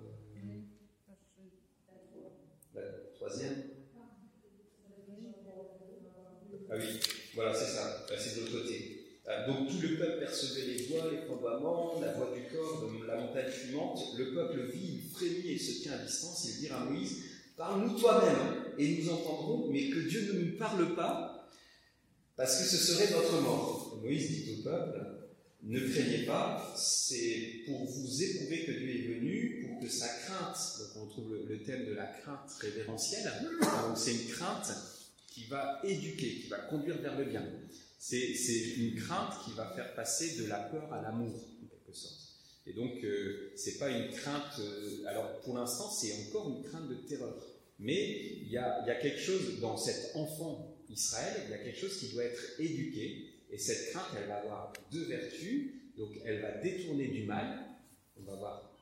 [2.76, 2.82] Euh, la
[3.16, 3.64] troisième
[6.70, 7.00] Ah oui,
[7.36, 8.06] voilà, c'est ça.
[8.18, 8.93] C'est de l'autre côté.
[9.26, 13.08] Ah, donc tout le peuple percevait les voix, les probablement, la voix du corps, de
[13.08, 14.00] la montagne fumante.
[14.18, 16.46] Le peuple vit, il frémit et se tient à distance.
[16.50, 17.24] Il dit à Moïse
[17.56, 21.48] Parle-nous toi-même, et nous entendrons, mais que Dieu ne nous parle pas,
[22.36, 24.00] parce que ce serait notre mort.
[24.02, 25.00] Moïse dit au peuple
[25.66, 30.58] ne craignez pas, c'est pour vous éprouver que Dieu est venu, pour que sa crainte,
[30.80, 33.32] donc on trouve le, thème de la crainte révérentielle,
[33.96, 34.74] c'est une crainte
[35.34, 37.44] qui va éduquer, qui va conduire vers le bien.
[37.98, 42.20] C'est une crainte qui va faire passer de la peur à l'amour, en quelque sorte.
[42.68, 44.60] Et donc, euh, c'est pas une crainte.
[44.60, 47.36] Euh, alors, pour l'instant, c'est encore une crainte de terreur.
[47.80, 51.98] Mais il y a, quelque chose dans cet enfant Israël, il y a quelque chose
[51.98, 55.72] qui doit être éduqué, et cette crainte, elle va avoir deux vertus.
[55.98, 57.66] Donc, elle va détourner du mal.
[58.18, 58.78] On va avoir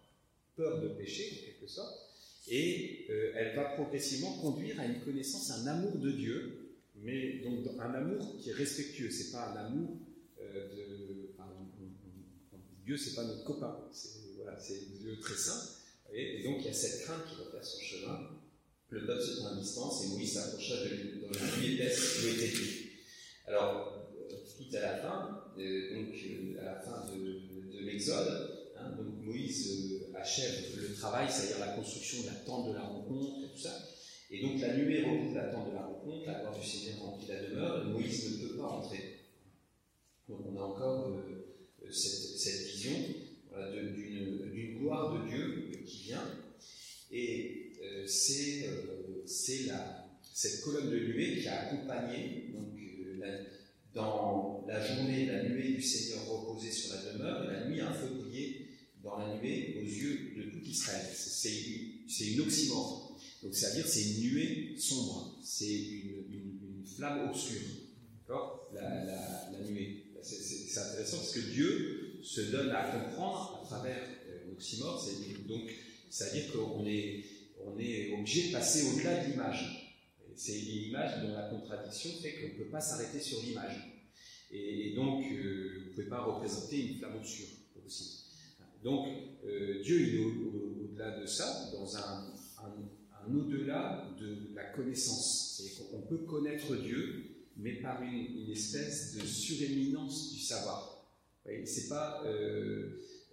[0.56, 2.11] peur de pécher, en quelque sorte.
[2.54, 7.66] Et euh, elle va progressivement conduire à une connaissance, un amour de Dieu, mais donc
[7.80, 9.10] un amour qui est respectueux.
[9.10, 9.97] C'est pas un amour
[10.41, 11.34] euh, de.
[11.39, 11.49] Enfin,
[12.86, 13.80] Dieu, c'est pas notre copain.
[13.93, 14.58] C'est voilà,
[14.99, 15.62] Dieu très saint.
[16.14, 18.20] Et, donc, il y a cette crainte qui va faire son chemin.
[18.89, 22.22] Le peuple se tient à distance et Moïse s'approcha de lui dans la nuit épaisse
[22.22, 22.68] où était Dieu.
[23.47, 24.10] Alors,
[24.58, 28.61] tout à la fin, euh, donc euh, à la fin de l'Exode.
[28.84, 32.84] Hein, donc Moïse euh, achève le travail, c'est-à-dire la construction de la tente de la
[32.84, 33.89] rencontre et tout ça.
[34.29, 37.27] Et donc la nuée recouvre la tente de la rencontre, la gloire du Seigneur remplit
[37.27, 39.19] la demeure, Moïse ne peut pas entrer.
[40.27, 41.21] Donc on a encore
[41.89, 42.93] cette, cette, vision
[43.73, 46.25] d'une gloire de Dieu qui vient.
[47.11, 47.73] Et
[48.07, 48.69] c'est
[50.34, 52.51] cette colonne de nuée qui a accompagné
[53.93, 58.07] dans la journée, la nuée du Seigneur reposait sur la demeure, la nuit, un feu
[59.04, 61.06] dans la nuée aux yeux de tout Israël.
[61.14, 63.20] C'est une oxymore.
[63.43, 67.62] Donc, c'est-à-dire, c'est une nuée sombre, c'est une, flamme obscure.
[68.20, 68.70] D'accord?
[68.74, 70.04] La, nuée.
[70.22, 75.04] C'est intéressant parce que Dieu se donne à comprendre à travers euh, l'oxymore,
[75.47, 75.72] donc,
[76.10, 77.24] c'est-à-dire qu'on est,
[77.66, 79.82] on est obligé de passer au-delà de l'image.
[80.36, 83.76] C'est une image dont la contradiction fait qu'on ne peut pas s'arrêter sur l'image.
[84.52, 87.47] Et, donc, euh, vous ne pouvez pas représenter une flamme obscure.
[88.84, 89.07] Donc,
[89.45, 92.34] euh, Dieu, il est au-delà de ça, dans un,
[93.27, 95.57] au-delà de la connaissance.
[95.57, 97.25] C'est-à-dire qu'on peut connaître Dieu,
[97.57, 101.07] mais par une, espèce de suréminence du savoir.
[101.65, 102.21] C'est pas.
[102.23, 102.29] Il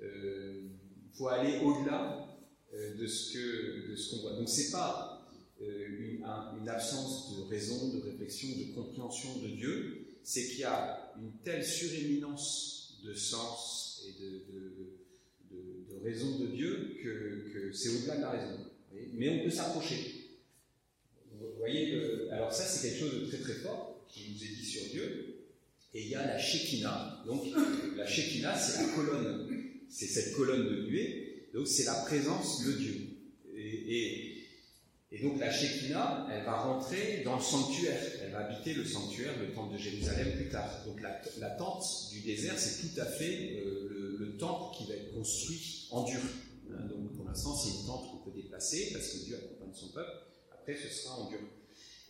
[0.03, 0.69] euh,
[1.15, 2.27] faut aller au-delà
[2.73, 4.37] de ce qu'on voit.
[4.37, 5.19] Donc, c'est pas
[5.61, 11.13] euh, une, absence de raison, de réflexion, de compréhension de Dieu, c'est qu'il y a
[11.19, 14.58] une telle suréminence de sens et de,
[16.11, 18.67] raison de Dieu que, c'est au-delà de la raison.
[19.15, 20.15] Mais on peut s'approcher.
[21.33, 22.01] Vous voyez,
[22.31, 25.35] alors ça c'est quelque chose de très très fort qui nous est dit sur Dieu.
[25.95, 27.23] Et il y a la Shekinah.
[27.27, 27.45] Donc
[27.97, 29.49] la Shekinah c'est la colonne,
[29.89, 31.49] c'est cette colonne de nuée.
[31.55, 32.97] Donc c'est la présence de Dieu.
[33.55, 34.39] et
[35.11, 39.33] et donc la Shekinah, elle va rentrer dans le sanctuaire, elle va habiter le sanctuaire,
[39.41, 40.71] le temple de Jérusalem plus tard.
[40.87, 43.78] Donc la, tente du désert, c'est tout à fait euh,
[44.39, 46.21] temple qui va être construit en dur.
[46.71, 49.89] Hein, donc pour l'instant, c'est une tente qu'on peut déplacer parce que Dieu accompagne son
[49.93, 50.11] peuple
[50.53, 51.41] Après, ce sera en dur.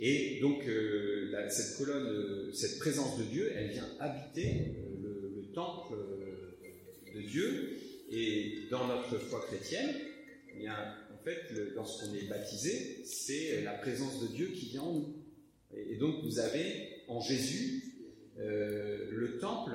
[0.01, 5.33] Et donc, euh, cette colonne, euh, cette présence de Dieu, elle vient habiter euh, le,
[5.43, 5.97] le temple
[7.15, 7.79] de Dieu.
[8.11, 9.95] Et dans notre foi chrétienne,
[10.55, 10.75] eh bien,
[11.13, 15.17] en fait, le- lorsqu'on est baptisé, c'est la présence de Dieu qui vient en nous.
[15.75, 17.85] Et, et donc, vous avez en Jésus
[18.37, 19.73] le temple,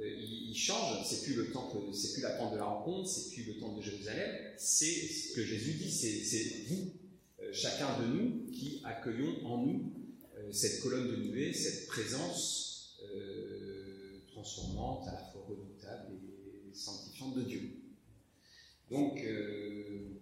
[0.00, 1.06] il, il change.
[1.06, 3.78] C'est plus le temple, c'est plus la tente de la rencontre, c'est plus le temple
[3.78, 4.52] de Jérusalem.
[4.58, 6.92] C'est ce que Jésus dit, c'est vous,
[7.40, 9.92] euh, chacun de nous, qui accueillons en nous
[10.36, 17.36] euh, cette colonne de nuée, cette présence euh, transformante, à la fois redoutable et sanctifiante
[17.36, 17.62] de Dieu.
[18.90, 20.20] Donc, euh,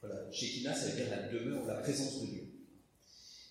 [0.00, 2.42] voilà, Shekinah, ça veut dire la demeure, la présence de Dieu.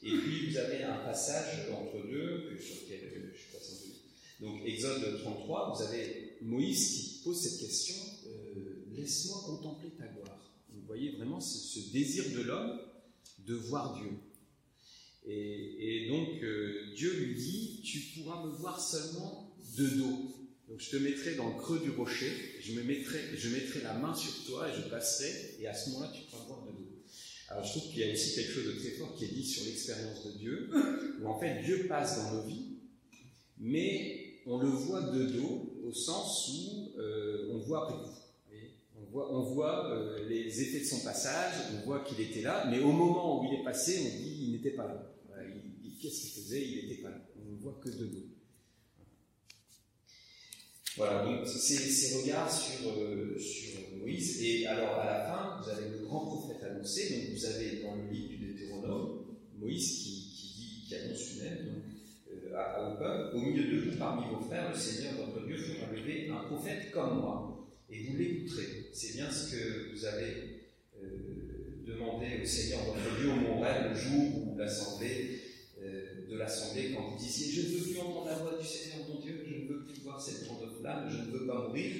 [0.03, 3.93] Et puis, vous avez un passage entre deux, sur lequel euh, je passe un peu.
[4.39, 7.95] Donc, Exode 33, vous avez Moïse qui pose cette question
[8.27, 10.53] euh, Laisse-moi contempler ta gloire.
[10.69, 12.79] Vous voyez vraiment ce, désir de l'homme
[13.39, 14.11] de voir Dieu.
[15.25, 20.35] Et, et donc, euh, Dieu lui dit Tu pourras me voir seulement de dos.
[20.69, 22.31] Donc, je te mettrai dans le creux du rocher,
[22.61, 25.89] je, me mettrai, je mettrai la main sur toi et je passerai, et à ce
[25.91, 27.03] moment-là, tu pourras me voir de dos.
[27.49, 29.45] Alors, je trouve qu'il y a aussi quelque chose de très fort qui est dit
[29.45, 30.69] sur l'expérience de Dieu,
[31.21, 32.65] où en fait, Dieu passe dans nos vies,
[33.59, 38.13] mais on le voit de dos, au sens où euh, on voit après coup.
[38.99, 42.65] On voit, on voit euh, les effets de son passage, on voit qu'il était là,
[42.69, 45.13] mais au moment où il est passé, on dit il n'était pas là.
[46.01, 46.67] Qu'est-ce qu'il faisait?
[46.67, 47.21] Il n'était pas là.
[47.39, 48.27] On ne voit que de dos.
[50.95, 54.41] Voilà, donc c'est ces regards sur, euh, sur Moïse.
[54.43, 57.09] Et alors à la fin, vous avez le grand prophète annoncé.
[57.09, 59.25] Donc vous avez dans le livre du Deutéronome
[59.59, 61.83] Moïse qui, qui dit, qui annonce lui-même
[62.57, 66.29] au peuple Au milieu de vous, parmi vos frères, le Seigneur votre Dieu fera lever
[66.29, 68.89] un prophète comme moi, et vous l'écouterez.
[68.93, 70.65] C'est bien ce que vous avez
[71.01, 75.39] euh, demandé au Seigneur votre Dieu au Mont le jour où l'assemblée
[75.81, 79.07] euh, de l'assemblée quand vous disiez Je ne veux plus entendre la voix du Seigneur
[79.07, 81.91] mon Dieu, je ne veux plus voir cette grande flamme, je ne veux pas mourir.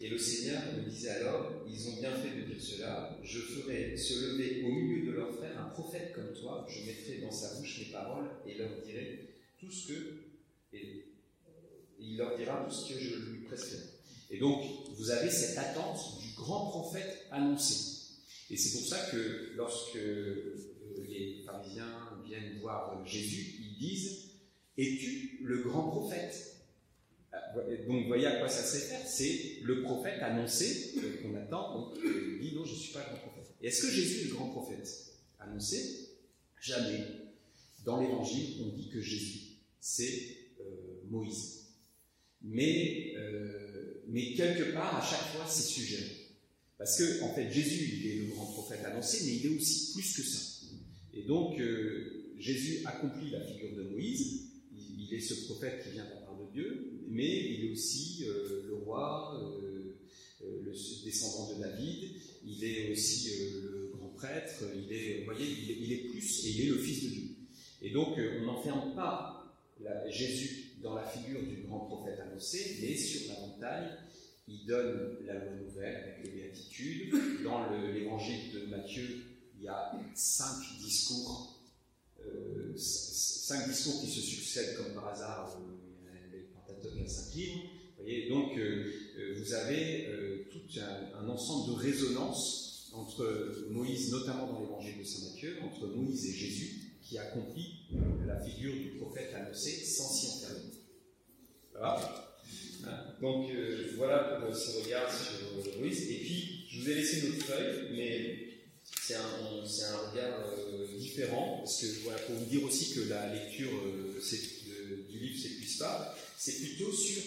[0.00, 3.96] Et le Seigneur me disait alors Ils ont bien fait de dire cela, je ferai
[3.96, 7.60] se lever au milieu de leurs frères un prophète comme toi, je mettrai dans sa
[7.60, 9.33] bouche mes paroles et leur dirai
[9.64, 9.94] tout ce que.
[10.72, 11.06] Et
[11.98, 13.82] il leur dira tout ce que je lui prescrirai.
[14.30, 14.64] Et donc,
[14.96, 17.94] vous avez cette attente du grand prophète annoncé.
[18.50, 20.56] Et c'est pour ça que lorsque euh,
[21.08, 24.30] les pharisiens viennent voir euh, Jésus, ils disent
[24.76, 26.56] Es-tu le grand prophète?
[27.32, 27.38] Ah,
[27.86, 31.78] Donc, voyez à quoi ça se réfère C'est le prophète annoncé euh, qu'on attend.
[31.78, 33.54] Donc, euh, il dit Non, je ne suis pas le grand prophète.
[33.62, 34.88] Est-ce que Jésus est le grand prophète
[35.38, 36.10] annoncé?
[36.60, 37.04] Jamais.
[37.84, 39.43] Dans l'évangile, on dit que Jésus,
[39.84, 41.66] c'est euh, Moïse.
[42.40, 46.06] Mais, euh, mais quelque part, à chaque fois, c'est sujet.
[46.78, 49.92] Parce que, en fait, Jésus, il est le grand prophète annoncé, mais il est aussi
[49.92, 50.66] plus que ça.
[51.12, 54.44] Et donc, euh, Jésus accomplit la figure de Moïse.
[54.72, 58.24] Il, est ce prophète qui vient de la part de Dieu, mais il est aussi
[58.24, 59.38] le roi,
[60.40, 60.72] le
[61.04, 62.10] descendant de David.
[62.44, 64.64] Il est aussi le grand prêtre.
[64.74, 67.08] Il est, vous voyez, il est, il est plus, et il est le fils de
[67.10, 67.22] Dieu.
[67.82, 69.43] Et donc, on n'enferme pas
[70.10, 73.90] Jésus dans la figure du grand prophète annoncé, mais sur la montagne,
[74.46, 77.14] il donne la loi nouvelle avec les béatitudes.
[77.42, 79.24] Dans le- l'évangile de Matthieu,
[79.56, 81.62] il y a cinq discours,
[82.20, 85.58] euh, cinq discours qui se succèdent comme par hasard.
[85.60, 87.70] euh, les Pentateuques, il cinq livres.
[88.28, 94.60] Donc, euh, euh, vous avez euh, tout un ensemble de résonances entre Moïse, notamment dans
[94.60, 97.86] l'évangile de Saint Matthieu, entre Moïse et Jésus, qui accomplit
[98.26, 100.70] la figure du prophète annoncé sans s'y enfermer.
[101.72, 102.30] Voilà.
[102.86, 106.02] Hein, Donc euh, voilà pour ce regard sur euh, Moïse.
[106.10, 108.38] Et puis, je vous ai laissé notre feuille, mais
[109.06, 109.20] c'est un,
[110.10, 114.20] regard euh, différent, parce que voilà, pour vous dire aussi que la lecture euh,
[114.66, 117.22] de- du livre s'épuise pas, c'est plutôt sur.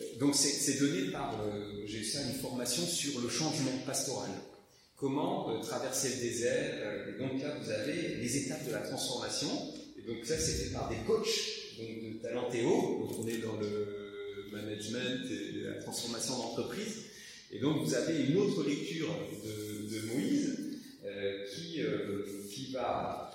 [0.00, 4.30] euh, Donc c'est donné par, euh, j'ai eu ça, une formation sur le changement pastoral.
[5.00, 6.74] Comment euh, traverser le désert.
[6.82, 9.48] euh, et donc là, vous avez les étapes de la transformation.
[9.98, 11.26] Et donc ça, c'est fait par des coachs
[11.78, 12.68] donc de Talentéo.
[13.00, 17.04] Donc on est dans le management et la transformation d'entreprise.
[17.50, 19.08] Et donc vous avez une autre lecture
[19.44, 20.58] de, Moïse
[21.04, 21.80] euh, qui,
[22.52, 23.30] qui va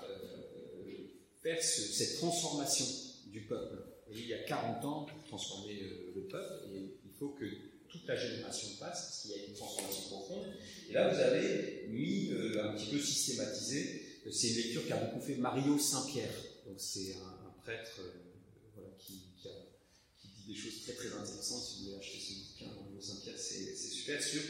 [1.42, 2.86] faire ce- cette transformation
[3.26, 3.76] du peuple.
[4.12, 5.74] Il y a 40 ans pour transformer
[6.14, 7.44] le peuple il faut que
[7.98, 10.46] toute la génération passe parce qu'il y a une transformation profonde.
[10.88, 14.02] Et là vous avez mis euh, un petit peu systématisé.
[14.30, 16.34] C'est une lecture qu'a beaucoup fait Mario Saint-Pierre.
[16.66, 19.52] Donc c'est un, prêtre euh, qui, qui a
[20.20, 21.62] qui dit des choses très très intéressantes.
[21.62, 24.42] Si vous voulez acheter ce bouquin, Mario Saint-Pierre, c'est super sur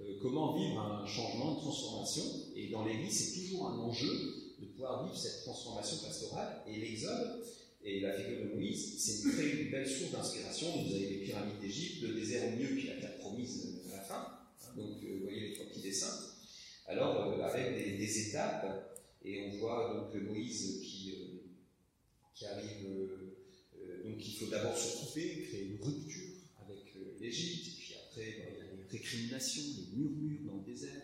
[0.00, 2.24] euh, comment vivre un changement, une transformation.
[2.56, 6.62] Et dans l'Église, c'est toujours un enjeu de pouvoir vivre cette transformation pastorale.
[6.66, 7.44] Et l'Exode
[7.84, 10.68] et la figure de Moïse, c'est une très belle source d'inspiration.
[10.84, 14.02] Vous avez les pyramides d'Égypte, le désert au mieux, puis la terre promise à la
[14.02, 14.26] fin.
[14.74, 16.18] Donc, euh, vous voyez les trois petits dessins.
[16.86, 21.14] Alors, euh, avec des, étapes, et on voit donc Moïse qui,
[22.34, 22.88] qui arrive,
[24.04, 28.42] donc il faut d'abord se couper, créer une rupture avec l'Égypte, puis après, il y
[28.42, 31.02] a les récriminations, les murmures dans le désert,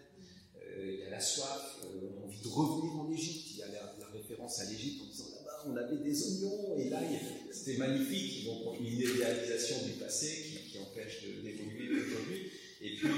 [0.78, 3.68] il y a la soif, on a envie de revenir en Égypte, il y a
[3.68, 5.29] la, référence à l'Égypte en disant
[5.66, 7.00] on avait des oignons, et là
[7.50, 8.46] c'était magnifique,
[8.78, 12.50] une idéalisation du passé qui, empêche d'évoluer aujourd'hui.
[12.80, 13.08] Et puis,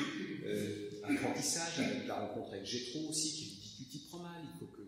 [0.44, 4.42] euh, apprentissage avec la rencontre avec Gétro aussi, qui lui dit tu t'y prends mal,
[4.42, 4.82] il faut que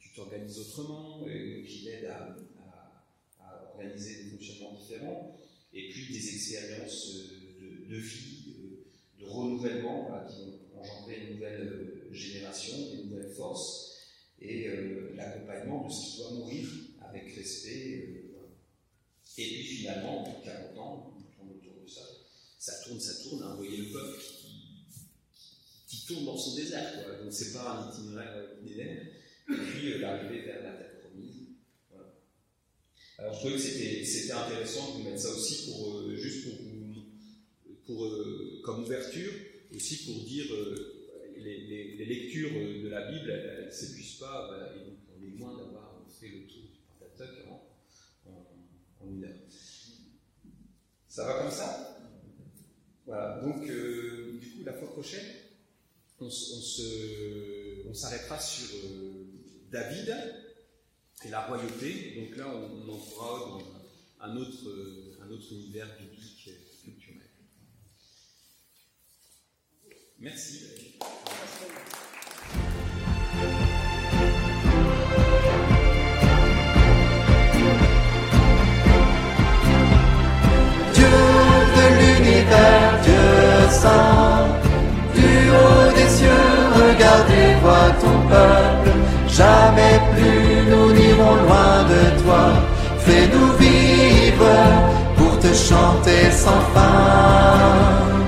[0.00, 2.36] tu t'organises autrement, et qui l'aide à,
[3.72, 5.36] organiser des fonctionnements différents.
[5.72, 7.12] Et puis des expériences
[7.88, 8.54] de, vie,
[9.20, 13.89] de, renouvellement qui vont engendrer une nouvelle euh, génération, une nouvelle force
[14.40, 16.68] et euh, l'accompagnement de ce qui doit mourir
[17.02, 18.08] avec respect.
[18.08, 18.46] Euh,
[19.38, 22.02] et puis finalement, de 40 ans, on tourne autour de ça.
[22.58, 23.42] Ça tourne, ça tourne.
[23.42, 23.50] Hein.
[23.50, 24.20] Vous voyez le peuple
[25.86, 27.04] qui, tourne dans son désert.
[27.04, 27.22] Quoi.
[27.22, 29.06] Donc c'est pas un itinéraire linéaire.
[29.48, 31.36] Et puis euh, l'arrivée vers la terre promise.
[31.90, 32.12] Voilà.
[33.18, 36.58] Alors je trouvais que c'était intéressant de vous mettre ça aussi pour juste pour
[37.86, 38.08] pour,
[38.62, 39.32] comme ouverture,
[39.74, 40.46] aussi pour dire
[41.42, 46.02] les, lectures de la Bible, elles ne s'épuisent pas, et donc on est loin d'avoir
[46.08, 49.36] fait le tour du Pentateuque en, une heure.
[51.08, 51.98] Ça va comme ça?
[53.06, 55.26] Voilà, donc euh, du coup, la fois prochaine,
[56.20, 56.30] on,
[57.94, 59.24] s'arrêtera sur euh,
[59.70, 60.14] David
[61.24, 62.14] et la royauté.
[62.16, 63.58] Donc là, on, on entrera dans
[64.20, 64.36] un
[65.30, 66.50] un autre univers biblique
[70.22, 70.60] Merci.
[80.92, 84.46] Dieu de l'univers, Dieu saint,
[85.14, 86.28] du haut des cieux,
[86.74, 88.90] regarde et vois ton peuple.
[89.26, 92.52] Jamais plus nous n'irons loin de toi.
[92.98, 94.52] Fais-nous vivre
[95.16, 98.19] pour te chanter sans fin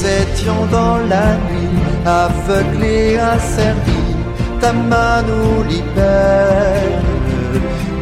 [0.00, 4.16] nous étions dans la nuit, aveuglés, asservis,
[4.60, 7.00] ta main nous libère.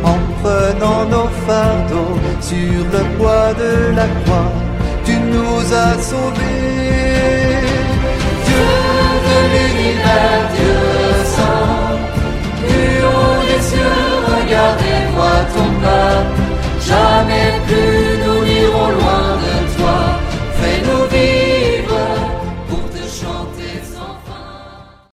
[0.04, 4.52] En prenant nos fardeaux sur le poids de la croix,
[5.04, 7.56] tu nous as sauvés.
[8.46, 8.70] Dieu
[9.28, 10.78] de l'univers, Dieu
[11.34, 11.98] saint,
[12.68, 16.18] du haut des cieux, regarde et vois ton pas,
[16.80, 18.07] jamais plus.